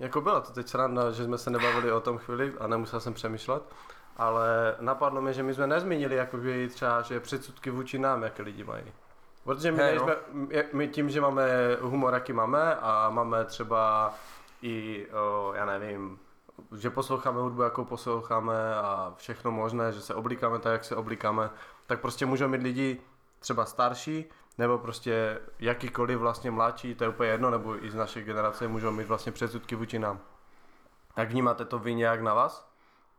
[0.00, 3.14] jako byla to teď sranda, že jsme se nebavili o tom chvíli a nemusel jsem
[3.14, 3.62] přemýšlet,
[4.16, 8.64] ale napadlo mi, že my jsme nezmínili jakoby třeba, že předsudky vůči nám, jaké lidi
[8.64, 8.84] mají.
[9.44, 11.46] Protože my, Hej, nejsme, my- my tím, že máme
[11.80, 14.14] humor, jaký máme a máme třeba
[14.62, 16.18] i, o, já nevím,
[16.76, 21.50] že posloucháme hudbu, jakou posloucháme a všechno možné, že se oblíkáme tak, jak se oblíkáme,
[21.86, 23.00] tak prostě můžou mít lidi
[23.38, 24.24] třeba starší,
[24.58, 28.90] nebo prostě jakýkoliv vlastně mladší, to je úplně jedno, nebo i z naší generace můžou
[28.90, 30.20] mít vlastně předsudky vůči nám.
[31.16, 32.68] Jak vnímáte to vy nějak na vás?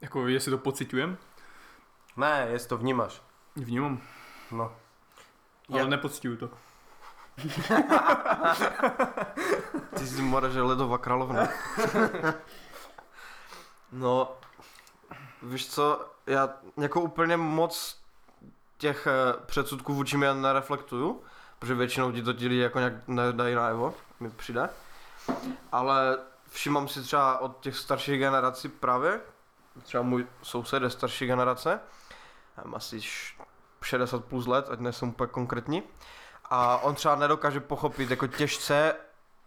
[0.01, 1.17] Jako jestli to pocitujem,
[2.17, 3.21] Ne, jestli to vnímáš.
[3.55, 4.01] vnímám,
[4.51, 4.71] No.
[5.69, 6.49] ale Jak- nepocituju to.
[9.97, 11.47] Ty jsi mora, že ledová královna.
[13.93, 14.31] no,
[15.41, 18.01] víš co, já jako úplně moc
[18.77, 21.23] těch eh, předsudků vůči mě nereflektuju,
[21.59, 24.69] protože většinou ti to ti jako nějak nedají najevo, mi přijde.
[25.71, 26.17] Ale
[26.49, 29.21] všimám si třeba od těch starších generací právě,
[29.83, 31.79] třeba můj soused je starší generace,
[32.63, 33.35] mám asi š-
[33.81, 35.83] 60 plus let, ať nejsem úplně konkrétní,
[36.45, 38.95] a on třeba nedokáže pochopit jako těžce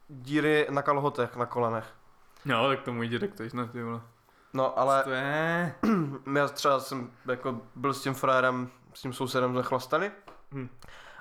[0.08, 1.84] díry na kalhotech, na kolenech.
[2.44, 3.42] No, tak to můj dědek to
[3.84, 4.00] vole.
[4.56, 5.74] No, ale To je...
[6.36, 10.12] já třeba jsem jako byl s tím frajerem, s tím sousedem jsme chlastali
[10.52, 10.68] Hm.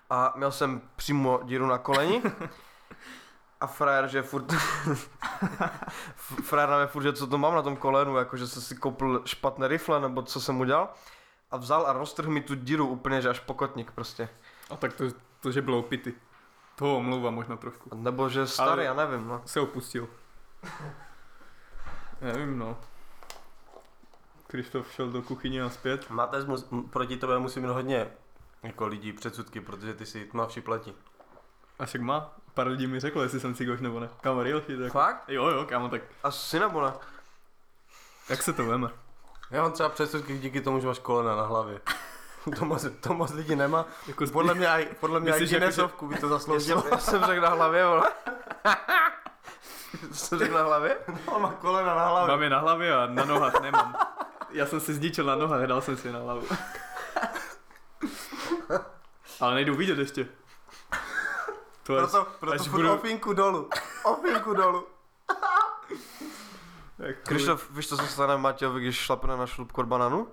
[0.10, 2.22] a měl jsem přímo díru na koleni
[3.62, 4.54] a frajer, že furt
[6.44, 8.76] frajer nám je furt, že co to mám na tom kolenu, jako že jsem si
[8.76, 10.90] koupil špatné rifle nebo co jsem udělal
[11.52, 14.30] a vzal a roztrhl mi tu díru úplně, že až pokotník prostě.
[14.70, 15.04] A tak to,
[15.40, 16.14] to že bylo pity.
[16.76, 17.90] To omlouvá možná trošku.
[17.96, 19.42] Nebo že starý, Ale- já nevím, no.
[19.46, 20.08] Se opustil.
[22.22, 22.78] Nevím, no.
[24.56, 26.10] Krištof šel do kuchyně a zpět.
[26.10, 28.08] Máte mus, proti tobě musí mít hodně
[28.64, 30.94] jako lidí předsudky, protože ty si tmavší pleti.
[31.80, 32.34] A má.
[32.54, 34.10] Pár lidí mi řeklo, jestli jsem cigoš nebo ne.
[34.22, 34.94] Kámo, real shit, jako.
[34.94, 35.24] Fakt?
[35.28, 36.82] Jo, jo, kámo, tak ne?
[36.82, 37.00] No,
[38.30, 38.90] jak se to veme?
[39.52, 41.82] Já mám třeba předsudky díky tomu, že máš kolena na hlavě.
[42.60, 43.86] to, moc, to moc lidí nemá.
[44.08, 46.82] Jako Podle mě, aj, podle mě Myslíš, aj jako, že- by to zasloužilo.
[46.82, 48.12] jsem, já jsem řekl na hlavě, vole.
[50.12, 50.98] jsem řekl na hlavě?
[51.26, 52.32] On má kolena na hlavě.
[52.36, 53.96] Mám je na hlavě a na nohách nemám.
[54.56, 56.48] Já jsem si zničil na nohách, dal jsem si na hlavu.
[59.42, 60.28] Ale nejdu vidět ještě.
[61.84, 63.70] To až, Proto, proto až furt budu- ofinku dolu.
[64.04, 64.88] Ofinku dolu.
[66.98, 70.28] jak Krištof, víš, co se stane Matějovi, když šlapne na šlupku od bananu?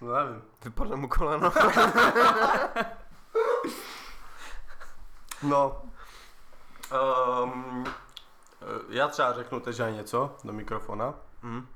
[0.00, 0.42] No nevím.
[0.64, 1.52] Vypadne mu koleno.
[5.42, 5.82] No.
[7.42, 7.84] Um,
[8.88, 11.14] já třeba řeknu teď něco do mikrofona.
[11.42, 11.66] Hm.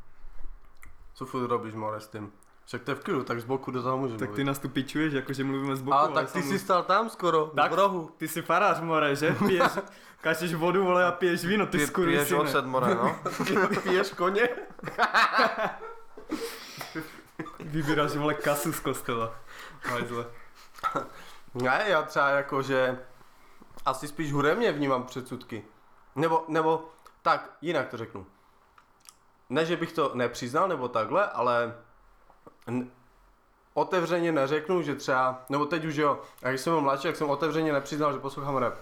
[1.15, 2.33] Co furt robíš, More, s tím?
[2.67, 4.45] Však to je v klidu, tak z boku do toho můžu Tak ty mluvit.
[4.45, 5.97] nás tu pičuješ, jakože mluvíme z boku.
[5.97, 7.73] A tak ty jsi stál tam skoro, Tak.
[7.73, 8.11] v rohu.
[8.17, 9.37] Ty jsi farář, more, že?
[9.47, 9.73] Piješ,
[10.21, 13.17] kačeš vodu, vole, a piješ víno, ty Pije, piješ ocet, more, no.
[13.83, 14.49] Piješ koně?
[17.61, 19.35] Vybíráš vole kasu z kostela.
[19.83, 20.27] Hajzle.
[21.55, 22.99] Ne, já třeba jako, že
[23.85, 25.65] asi spíš hudebně vnímám předsudky.
[26.17, 26.89] Nebo, nebo,
[27.23, 28.27] tak, jinak to řeknu.
[29.49, 31.77] Ne, že bych to nepřiznal, nebo takhle, ale
[32.67, 32.91] n-
[33.75, 37.31] otevřeně neřeknu, že třeba, nebo teď už jo, a když jsem byl mladší, jak jsem
[37.31, 38.75] otevřeně nepřiznal, že poslouchám rap.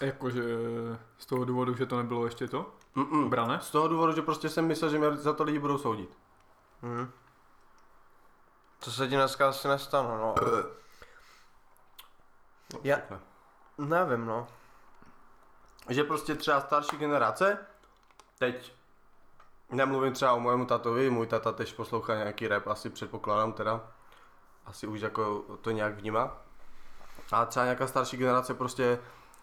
[0.00, 0.42] Jakože
[1.18, 2.72] z toho důvodu, že to nebylo ještě to?
[2.96, 3.28] Mm-mm.
[3.28, 3.60] Brané?
[3.62, 6.18] Z toho důvodu, že prostě jsem myslel, že mě za to lidi budou soudit.
[6.82, 7.10] Hm.
[8.84, 10.34] To se ti dneska asi nestane, no.
[12.82, 13.18] Já- Takhle.
[13.78, 14.46] Nevím, no.
[15.88, 17.66] že prostě třeba starší generace,
[18.38, 18.72] teď
[19.70, 23.80] nemluvím třeba o mojemu tatovi, můj tata tež poslouchá nějaký rap, asi předpokládám teda,
[24.66, 26.36] asi už jako to nějak vnímá.
[27.32, 28.98] A třeba nějaká starší generace prostě,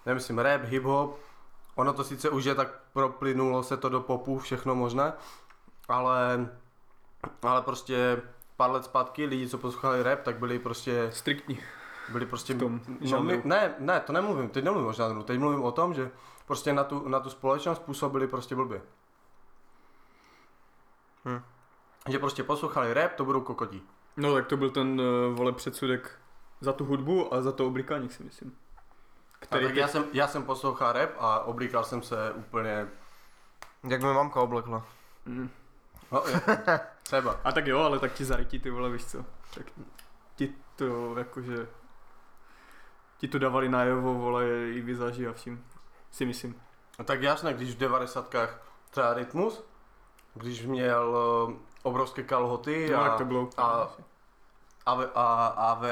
[0.06, 1.14] nemyslím rap, hip-hop,
[1.76, 5.14] ono to sice už je tak proplynulo se to do popu, všechno možné,
[5.88, 6.50] ale,
[7.42, 8.22] ale prostě
[8.58, 11.60] pár let zpátky lidi, co poslouchali rap, tak byli prostě Striktní.
[12.10, 12.54] byli prostě...
[12.54, 15.72] V tom no, my, ne, ne, to nemluvím, teď nemluvím o žánru, teď mluvím o
[15.72, 16.12] tom, že
[16.52, 18.82] prostě na tu, na tu společnost působili prostě blbě.
[21.26, 21.42] Hm.
[22.10, 23.82] Že prostě poslouchali rap, to budou kokotí.
[24.18, 26.20] No tak to byl ten uh, vole předsudek
[26.62, 28.58] za tu hudbu a za to oblíkání si myslím.
[29.42, 32.88] A Který tak já, jsem, já jsem poslouchal rap a oblíkal jsem se úplně...
[33.90, 34.86] Jak mi mamka oblekla.
[35.26, 35.50] Mm.
[36.12, 36.24] No,
[37.04, 37.40] třeba.
[37.44, 39.26] A tak jo, ale tak ti zarytí ty vole, víš co.
[39.54, 39.66] Tak
[40.36, 41.68] ti to jakože...
[43.18, 45.66] Ti to dávali najevo, vole, i vizáži a vším.
[46.12, 46.62] Si myslím.
[47.00, 49.64] No tak jasné, když v devadesátkách třeba Rytmus,
[50.34, 51.10] když měl
[51.48, 53.50] uh, obrovské kalhoty No, a, jak to bylo.
[53.58, 53.90] a,
[54.86, 55.84] AV, a, AV,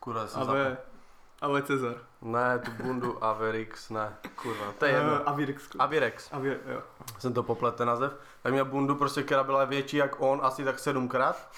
[0.00, 0.42] kurva, jsem.
[0.42, 0.76] Ale,
[1.40, 1.94] ale Cezar.
[2.22, 5.12] Ne, tu bundu Averix, ne, kurva, to je jedno.
[5.12, 5.68] Uh, Avirex.
[5.78, 6.82] Avirex, Avir, jo.
[7.18, 8.12] jsem to poplet ten název.
[8.42, 11.50] Tak měl bundu prostě, která byla větší jak on, asi tak sedmkrát.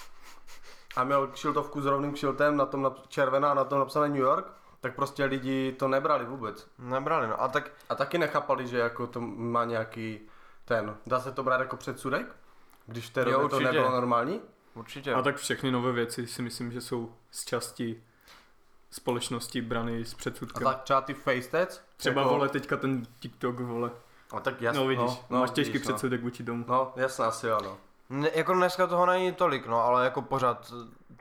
[0.96, 4.52] A měl kšiltovku s rovným kšiltem, na tom červená, na tom napsané New York.
[4.80, 6.68] Tak prostě lidi to nebrali vůbec.
[6.78, 7.42] Nebrali, no.
[7.42, 10.20] A tak A taky nechápali, že jako to má nějaký
[10.64, 12.36] ten, dá se to brát jako předsudek?
[12.86, 13.64] Když v té Jo, době to určitě.
[13.72, 14.40] nebylo normální?
[14.74, 15.14] určitě.
[15.14, 18.02] A tak všechny nové věci si myslím, že jsou z části
[18.90, 20.64] společnosti brany s A předsudkem.
[20.64, 21.80] tak třeba ty face tats?
[21.96, 23.90] Třeba jako, vole teďka ten TikTok, vole.
[24.32, 25.94] A tak jasně, no vidíš, no, máš těžký vidíš, no.
[25.94, 26.64] předsudek vůči tomu.
[26.68, 27.78] No, jasně, asi jo, no.
[28.10, 30.72] Ne, jako dneska toho není tolik, no, ale jako pořád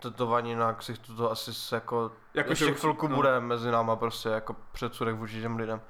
[0.02, 3.16] tetování na ksichtu to asi s jako, Jako, jako ještě chvilku no.
[3.16, 5.82] bude mezi náma prostě jako předsudek vůči těm lidem.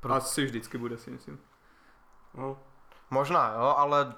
[0.00, 1.40] Pro- Asi vždycky bude, si myslím.
[2.34, 2.58] no.
[3.10, 4.14] Možná, jo, ale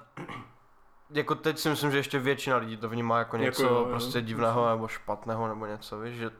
[1.09, 3.85] jako teď si myslím, že ještě většina lidí to vnímá jako Jako něco jo, jo,
[3.85, 6.31] prostě divného nebo špatného nebo něco, víš, že,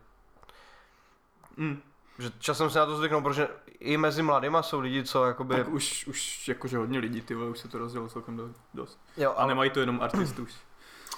[1.57, 1.81] Mm.
[2.21, 3.47] Že časem se na to zvyknou, protože
[3.79, 5.55] i mezi mladýma jsou lidi, co jakoby...
[5.55, 8.99] Tak už, už jakože hodně lidí, ty vole, už se to rozdělilo celkem do- dost.
[9.17, 10.43] jo, A nemají to jenom artistů.
[10.43, 10.53] už.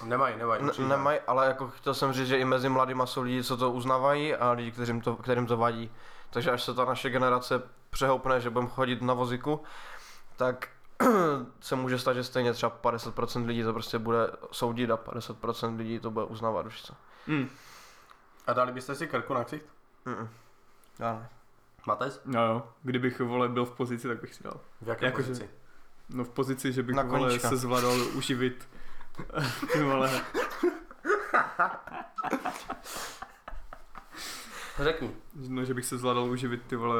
[0.04, 0.62] Nemají, nemají.
[0.62, 0.88] Ne, určitě.
[0.88, 4.34] nemají, ale jako chtěl jsem říct, že i mezi mladýma jsou lidi, co to uznávají
[4.34, 5.90] a lidi, kterým to, kterým to vadí.
[6.30, 9.60] Takže až se ta naše generace přehoupne, že budeme chodit na voziku,
[10.36, 10.68] tak
[11.60, 16.00] se může stát, že stejně třeba 50% lidí to prostě bude soudit a 50% lidí
[16.00, 16.94] to bude uznávat už co.
[17.26, 17.48] Mm.
[18.46, 19.66] A dali byste si krku na ksicht?
[20.06, 20.28] Mm-mm.
[20.98, 21.28] Já ne.
[21.86, 22.20] Mates?
[22.24, 24.60] No jo, kdybych vole byl v pozici, tak bych si dal.
[24.82, 25.50] V jaké Jakože- pozici?
[26.08, 27.48] No v pozici, že bych Na vole, koníčka.
[27.48, 28.68] se zvládal uživit.
[29.72, 30.10] Ty vole.
[34.78, 35.10] Řekni.
[35.48, 36.96] No, že bych se zvládal uživit ty vole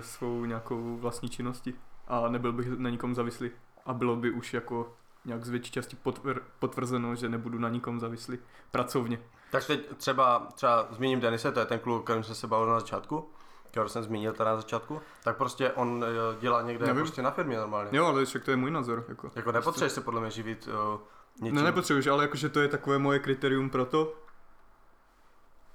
[0.00, 1.74] svou nějakou vlastní činnosti
[2.08, 3.50] a nebyl bych na nikom závislý.
[3.86, 8.00] A bylo by už jako nějak z větší části potvr- potvrzeno, že nebudu na nikom
[8.00, 8.38] závislý
[8.70, 9.20] pracovně.
[9.50, 12.66] Tak teď třeba, třeba zmíním Denise, to je ten kluk, o kterém jsem se bavil
[12.66, 13.30] na začátku,
[13.70, 17.02] který jsem zmínil teda na začátku, tak prostě on eh, dělá někde Nevím.
[17.02, 17.90] prostě na firmě normálně.
[17.92, 19.04] Jo, ale však to je můj názor.
[19.08, 21.00] Jako, Jako nepotřebuješ se podle mě živit uh,
[21.40, 21.56] něčím.
[21.56, 24.14] Ne, nepotřebuješ, ale jakože to je takové moje kritérium pro to.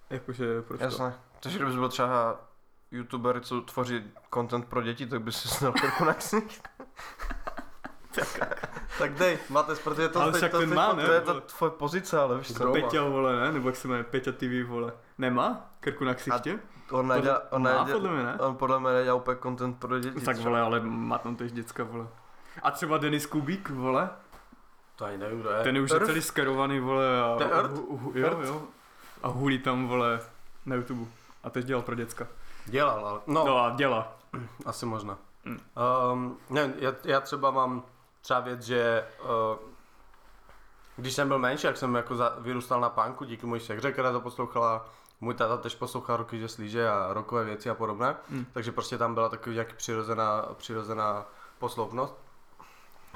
[0.10, 0.84] Jakože proč to?
[0.86, 1.20] Jasné.
[1.40, 2.42] Takže kdybys byl třeba
[2.92, 6.70] youtuber, co tvoří content pro děti, tak bys si dal krku na ksicht.
[8.98, 11.06] Tak dej, Mates, protože to Ale teď- to ten má, ne?
[11.06, 12.72] To je ta tvoje pozice, ale víš co?
[12.72, 13.52] Peťa, vole, ne?
[13.52, 14.94] Nebo jak se jmenuje, Peťa TV, vole.
[15.18, 15.62] Nemá?
[15.80, 16.60] Krku na ksichtě?
[16.92, 18.38] On nedělá, on Má nedělá, podle mě, ne?
[18.40, 20.22] on podle mě nedělá úplně content pro děti.
[20.26, 22.08] Tak vole, ale má tam tež děcka, vole.
[22.64, 24.10] A třeba Denis Kubík, vole.
[24.96, 25.64] To ani nevím, kdo je.
[25.64, 26.06] Ten už je Earth?
[26.08, 27.22] celý skerovaný, vole.
[27.22, 27.74] A, To je a, Earth?
[27.74, 28.64] hu- hu- jo, jo.
[29.24, 30.20] A hulí tam, vole,
[30.66, 31.06] na YouTube.
[31.44, 32.28] A teď dělal pro děcka.
[32.66, 33.20] Dělal, ale...
[33.28, 34.14] No, No a dělá.
[34.66, 35.18] asi možná.
[35.46, 35.60] Mm.
[36.12, 37.84] Um, ne, já, já třeba mám
[38.22, 39.30] třeba věc, že uh,
[40.98, 44.12] když jsem byl menší, jak jsem jako za, vyrůstal na punku díky mojí sekře, která
[44.12, 44.86] to poslouchala,
[45.24, 48.46] můj táta tež poslouchal roky, že slíže a rokové věci a podobné, Mm.
[48.54, 51.26] takže prostě tam byla takový nějaký přirozená, přirozená
[51.60, 52.16] posloupnost.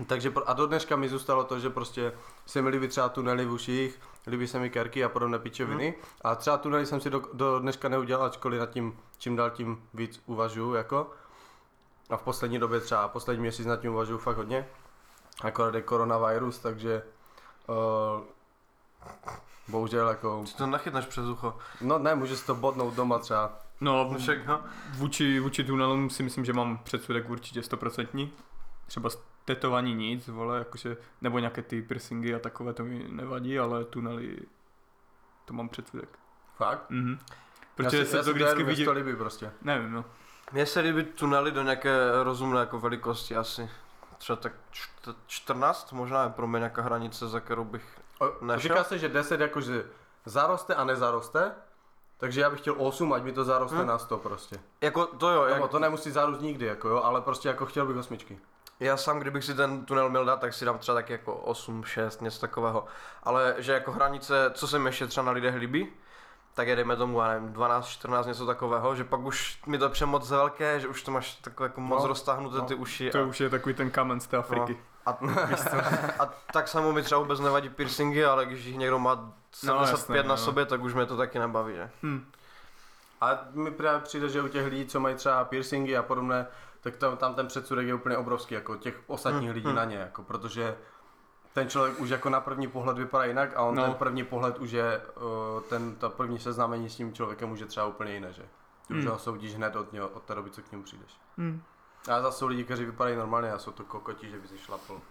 [0.07, 2.13] Takže a do dneška mi zůstalo to, že prostě
[2.45, 5.95] se mi líbí třeba tunely v uších, líbí se mi kerky a podobné pičoviny.
[6.21, 9.83] A třeba tunely jsem si do, do dneška neudělal, ačkoliv nad tím čím dál tím
[9.93, 11.11] víc uvažuju jako.
[12.09, 14.67] A v poslední době třeba poslední měsíc nad tím uvažuju fakt hodně.
[15.41, 17.03] Akorát je koronavirus, takže
[17.67, 17.75] uh,
[19.67, 21.57] bohužel jako, Si to nechytneš přes ucho.
[21.81, 23.59] no ne, může si to bodnout doma třeba.
[23.81, 24.63] No, No však, no.
[24.93, 28.31] vůči, vůči tunelům si myslím, že mám předsudek určitě stoprocentní.
[28.87, 33.59] Třeba z tetování nic, vole, jakože, nebo nějaké ty piercingy a takové to mi nevadí,
[33.59, 34.37] ale tunely,
[35.45, 36.09] to mám předsudek.
[36.55, 36.89] Fakt?
[36.89, 37.19] Mhm.
[37.21, 37.27] Já
[37.75, 39.51] Protože si- se já to vždycky vidí, to líbí prostě.
[39.61, 40.05] nevím, no.
[40.51, 41.93] Mně se líbí tunely do nějaké
[42.23, 43.69] rozumné jako velikosti asi.
[44.17, 47.99] Třeba tak čt- 14 možná je pro mě nějaká hranice, za kterou bych...
[48.19, 48.59] O, Nešel?
[48.59, 49.85] Říká se, že 10 jakože
[50.25, 51.51] zaroste a nezaroste,
[52.17, 53.87] takže já bych chtěl 8, ať mi to zaroste Hm.
[53.87, 54.59] na 100 prostě.
[54.81, 57.97] Jako to jo, jak, to nemusí zarůst nikdy, jako jo, ale prostě jako chtěl bych
[57.97, 58.39] osmičky.
[58.79, 61.83] já sám, kdybych si ten tunel měl dát, tak si dám třeba tak jako 8,
[61.83, 62.85] 6, něco takového.
[63.23, 65.93] Ale že jako hranice, co se mi ještě třeba na lidech líbí,
[66.53, 69.89] tak je dejme tomu, já nevím, 12, 14, něco takového, že pak už mi to
[69.89, 72.65] přijde moc velké, že už to máš takové jako moc No, roztáhnuté no.
[72.65, 73.09] ty uši.
[73.11, 74.77] To a, už je takový ten kamen z té Afriky.
[75.07, 75.17] A,
[76.19, 80.29] a, tak samo mi třeba vůbec nevadí piercingy, ale když jich někdo má 75 jasné,
[80.29, 80.37] na no.
[80.37, 81.89] sobě, tak už mě to taky nebaví, že?
[82.03, 82.25] Hm.
[83.21, 86.47] A mi právě přijde, že u těch lidí, co mají třeba piercingy a podobné,
[86.81, 89.75] tak tam, tam ten předsudek je úplně obrovský, jako těch ostatních Hm, lidí hm.
[89.75, 90.77] na ně, jako, protože
[91.53, 93.83] ten člověk už jako na první pohled vypadá jinak a on No.
[93.83, 95.01] ten první pohled už je,
[95.69, 98.43] ten, ta první seznámení s tím člověkem už je třeba úplně jiné, že?
[98.87, 99.07] Ty už Hm.
[99.09, 101.11] ho soudíš hned od, něho, od té doby, co k němu přijdeš.
[101.37, 101.61] Hm.
[102.09, 105.01] A zase jsou lidi, kteří vypadají normálně a jsou to kokoti, že by si šlapl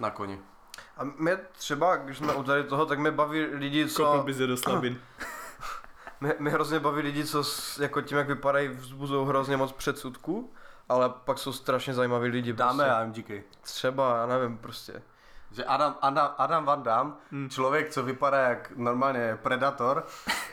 [0.00, 0.40] na koni.
[0.96, 4.22] A mě třeba, když jsme u tady toho, tak mě baví lidi, Kopl co...
[4.22, 5.00] by se do slabin.
[6.20, 10.52] Mě, mě hrozně baví lidi, co s, jako tím, jak vypadají, vzbuzují hrozně moc předsudků,
[10.88, 12.52] ale pak jsou strašně zajímaví lidi.
[12.52, 12.92] Dáme prostě.
[13.32, 13.46] AMGK.
[13.60, 15.02] Třeba, já nevím, prostě.
[15.50, 17.48] Že Adam, Adam, Adam Van Damme, Hm.
[17.50, 20.06] člověk, co vypadá jak normálně predator,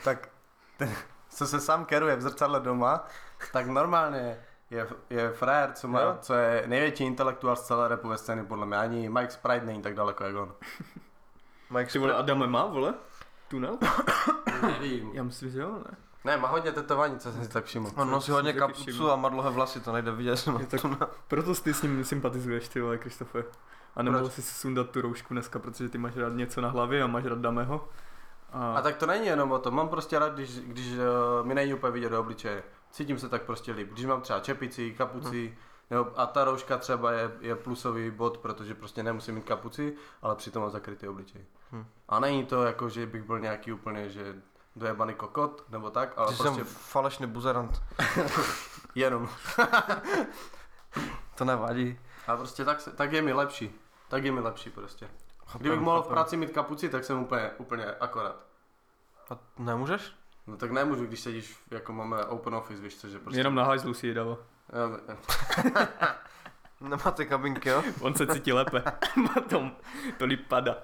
[0.04, 0.28] tak
[0.76, 0.94] ten,
[1.28, 3.04] co se sám keruje v zrcadle doma,
[3.52, 4.38] tak normálně
[4.74, 6.16] je, je frajer, co, má, Jo.
[6.20, 8.76] co je největší intelektuál z celé repové scény, podle mě.
[8.76, 10.52] Ani Mike Sprite není tak daleko jak on.
[11.70, 12.94] Mike Ty vole, Adame má, vole?
[13.48, 13.78] Tunel?
[14.62, 15.10] Nevím.
[15.14, 15.96] Já myslím, že jo, ne?
[16.24, 17.90] Ne, má hodně tetování, co jsem si tak všiml.
[17.96, 19.10] On nosí hodně kapucu všiml.
[19.12, 20.48] a má dlouhé vlasy, to nejde vidět.
[20.58, 20.80] Je tak,
[21.28, 23.44] proto ty s ním sympatizuješ, ty vole, Kristofe.
[23.96, 27.02] A nemohl jsi si sundat tu roušku dneska, protože ty máš rád něco na hlavě
[27.02, 27.88] a máš rád Dameho.
[28.52, 31.54] A, A tak to není jenom o tom, mám prostě rád, když, když uh, mi
[31.54, 32.62] není úplně vidět do obličeje.
[32.94, 33.92] Cítím se tak prostě líp.
[33.92, 35.58] Když mám třeba čepici, kapuci,
[35.90, 40.36] nebo, a ta rouška třeba je, je plusový bod, protože prostě nemusím mít kapuci, ale
[40.36, 41.44] přitom mám zakrytý obličej.
[41.72, 41.86] Hm.
[42.08, 44.36] A není to jako, že bych byl nějaký úplně, že
[44.76, 47.82] dojebaný kokot, nebo tak, ale Ty prostě jsem falešný buzerant.
[48.94, 49.28] jenom.
[51.34, 52.00] To nevadí.
[52.26, 53.80] A prostě tak, se, tak je mi lepší.
[54.08, 55.08] Tak je mi lepší prostě.
[55.52, 56.14] Kdybych Chápem, mohl v chápem.
[56.14, 58.36] práci mít kapuci, tak jsem úplně, úplně akorát.
[59.30, 60.12] A nemůžeš?
[60.46, 63.40] No tak nemůžu, když sedíš, jako máme open office, víš co, že prostě...
[63.40, 64.14] Jenom na hajzlu si ji.
[64.14, 64.38] Jo,
[66.80, 67.82] Nemáte kabinky, jo?
[68.00, 68.82] On se cítí lépe.
[69.16, 69.76] Má tom,
[70.18, 70.76] to líp pada.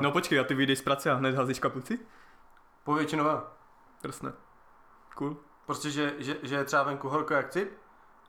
[0.00, 1.98] No počkej, a ty vyjdeš z práce a hned házíš kapuci?
[2.84, 3.42] Povětšinou jo.
[4.02, 4.32] Drsné.
[5.14, 5.36] Cool.
[5.66, 7.78] Prostě, že, že, že je třeba venku horko jak cip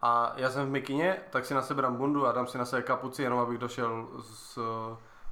[0.01, 2.65] a já jsem v mikině, tak si na sebe dám bundu a dám si na
[2.65, 4.59] sebe kapuci, jenom abych došel z,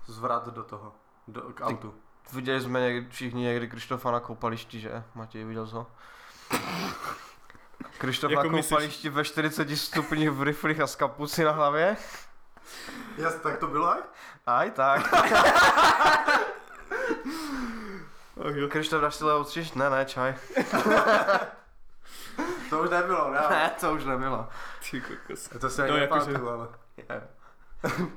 [0.05, 0.93] z vrat do toho,
[1.33, 1.93] do, k autu.
[2.33, 5.03] Viděli jsme někdy, všichni někdy Krištofa na koupališti, že?
[5.15, 5.87] Matěj, viděl jsi ho?
[7.97, 11.97] Krištof Jako na myslíš- koupališti ve 40 stupních v riflích a s kapucí na hlavě?
[13.17, 13.99] Jas, tak to bylo aj?
[14.47, 15.13] Aj tak.
[18.69, 19.75] Krištof, dáš si lehou třišť?
[19.75, 20.35] Ne, ne, čaj.
[22.69, 23.39] To už nebylo, ne?
[23.49, 24.47] Ne, to už nebylo.
[24.91, 25.49] Ty kokos.
[25.61, 26.67] To se No, ani jakože- nepamatuju, ale...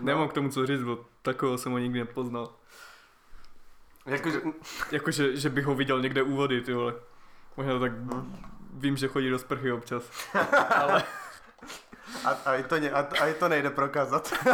[0.00, 2.52] Nemám k tomu co říct, bo takového jsem ho nikdy nepoznal.
[4.06, 4.40] Jakože,
[4.92, 6.94] Jakože, že bych ho viděl někde u vody, ty vole.
[7.56, 7.92] Možná tak
[8.72, 10.04] vím, že chodí do sprchy občas.
[10.76, 11.02] Ale
[12.24, 14.32] a, a, i to, ne, a, a i to nejde prokázat.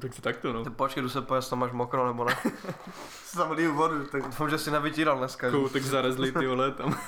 [0.00, 0.64] tak to takto no.
[0.64, 2.36] Ty počkej, jdu se pojist, tam máš mokro nebo ne?
[3.36, 5.50] Tam liju vodu, tak Doufám, že si nevytíral dneska.
[5.50, 5.56] že?
[5.56, 6.98] Koutek zarezli ty vole tam.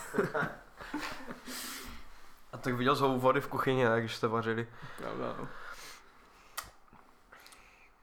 [2.65, 4.69] Tak viděl jsi ho u vody v kuchyni, ne, když jste vařili.
[4.99, 5.49] Pravda no.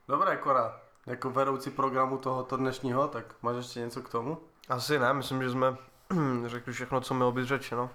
[0.08, 0.80] Dobré, Kora.
[1.06, 4.42] Jako vedoucí programu tohoto dnešního, tak máš ještě něco k tomu?
[4.70, 5.78] Asi ne, myslím, že jsme
[6.46, 7.90] řekli všechno, co mělo být řečeno.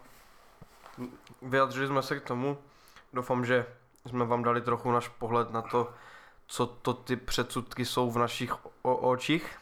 [1.43, 2.59] Vyjadřili jsme se k tomu.
[3.12, 3.67] Doufám, že
[4.07, 5.95] jsme vám dali trochu náš pohled na to,
[6.47, 8.53] co to ty předsudky jsou v našich
[8.83, 9.59] o- očích.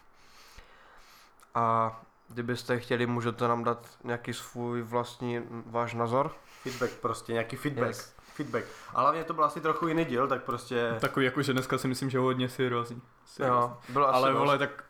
[1.54, 6.34] A Kdybyste chtěli, můžete nám dát nějaký svůj vlastní váš názor.
[6.64, 7.88] Feedback prostě, nějaký feedback.
[7.88, 8.14] Yes.
[8.34, 8.64] Feedback.
[8.94, 10.96] A hlavně to byl asi trochu jiný díl, tak prostě...
[11.00, 13.02] Takový jako, že dneska si myslím, že hodně seriózní.
[13.26, 13.62] seriózní.
[13.70, 14.84] Jo, byl asi Ale vole, tak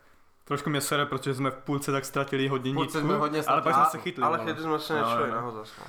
[0.45, 3.61] trošku mě sere, protože jsme v půlce tak ztratili hodně Půlce nitku, jsme hodně ale
[3.61, 3.73] pak ztratili.
[3.73, 4.23] jsme se chytli.
[4.23, 5.83] Ale chytli jsme se No, nečuli, nahoře jsme.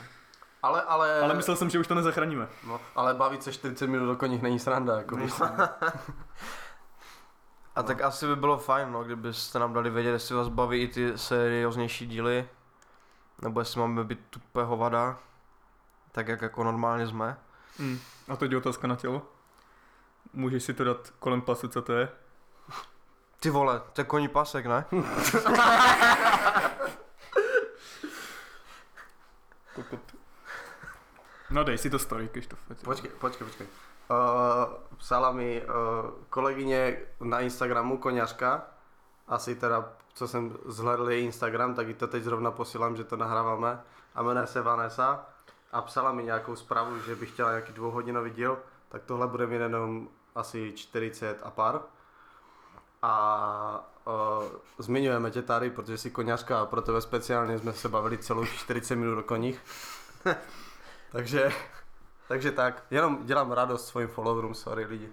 [0.63, 1.21] Ale, ale...
[1.21, 2.49] ale myslel jsem, že už to nezachráníme.
[2.67, 5.33] No, ale bavit se 40 minut do koních není sranda, jako víš.
[7.77, 10.89] A tak asi by bylo fajn, no, kdybyste nám dali vědět, jestli vás baví i
[10.89, 12.49] ty serióznější díly,
[13.43, 15.19] nebo jestli máme být tupé hovada,
[16.17, 17.37] tak jak jako normálně jsme.
[17.79, 17.99] Hmm.
[18.29, 19.23] A teď je otázka na tělo.
[20.33, 22.09] Můžeš si to dát kolem pasu, co to je?
[23.41, 24.85] Ty vole, to je koní pasek, ne?
[31.51, 32.59] No dej si to story, Krištof.
[32.85, 33.67] Počkej, počkej, počkej.
[33.67, 34.17] Uh,
[34.97, 35.71] psala mi uh,
[36.29, 38.67] kolegyně na Instagramu, koňařka,
[39.29, 43.17] asi teda, co jsem zhledl její Instagram, tak jí to teď zrovna posílám, že to
[43.17, 43.81] nahráváme.
[44.15, 45.36] A jmenuje se Vanessa
[45.77, 48.59] a psala mi nějakou zprávu, že by chtěla nějaký dvouhodinový díl,
[48.89, 51.81] tak tohle bude mít jenom asi 40 a pár.
[53.03, 54.45] A uh,
[54.79, 58.97] zmiňujeme tě tady, protože jsi koňařka a pro tebe speciálně jsme se bavili celou 40
[58.97, 59.61] minut o koních.
[61.13, 61.53] takže,
[62.29, 65.13] takže tak, jenom dělám radost svým followerům, sorry lidi.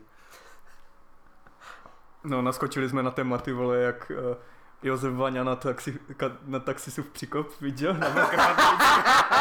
[2.24, 4.36] No, naskočili jsme na tématy, vole, jak uh,
[4.84, 7.94] Josef Vaňa na, taxi, ka, na taxisův příkop, viděl?
[7.94, 9.34] Na Velké Pardubice.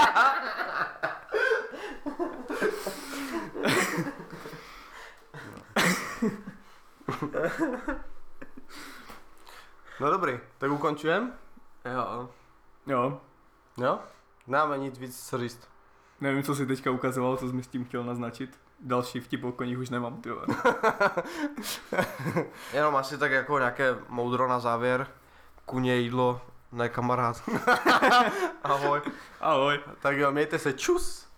[10.00, 11.32] No dobrý, tak ukončujem?
[11.94, 12.28] Jo.
[12.86, 13.20] Jo,
[13.78, 13.98] Jo?
[14.46, 15.68] Nemáme nic víc co říct.
[16.20, 18.60] nevím, co si teďka ukazoval, co jsi mi s tím chtěl naznačit.
[18.80, 20.30] Další vtip o koních už nemám, ty.
[22.72, 25.06] Jenom asi tak jako nějaké moudro na závěr.
[25.66, 26.40] Kuně jídlo,
[26.72, 27.42] ne kamarád.
[28.62, 29.00] Ahoj.
[29.40, 29.80] Ahoj.
[30.00, 31.31] Tak jo, mějte se, čus!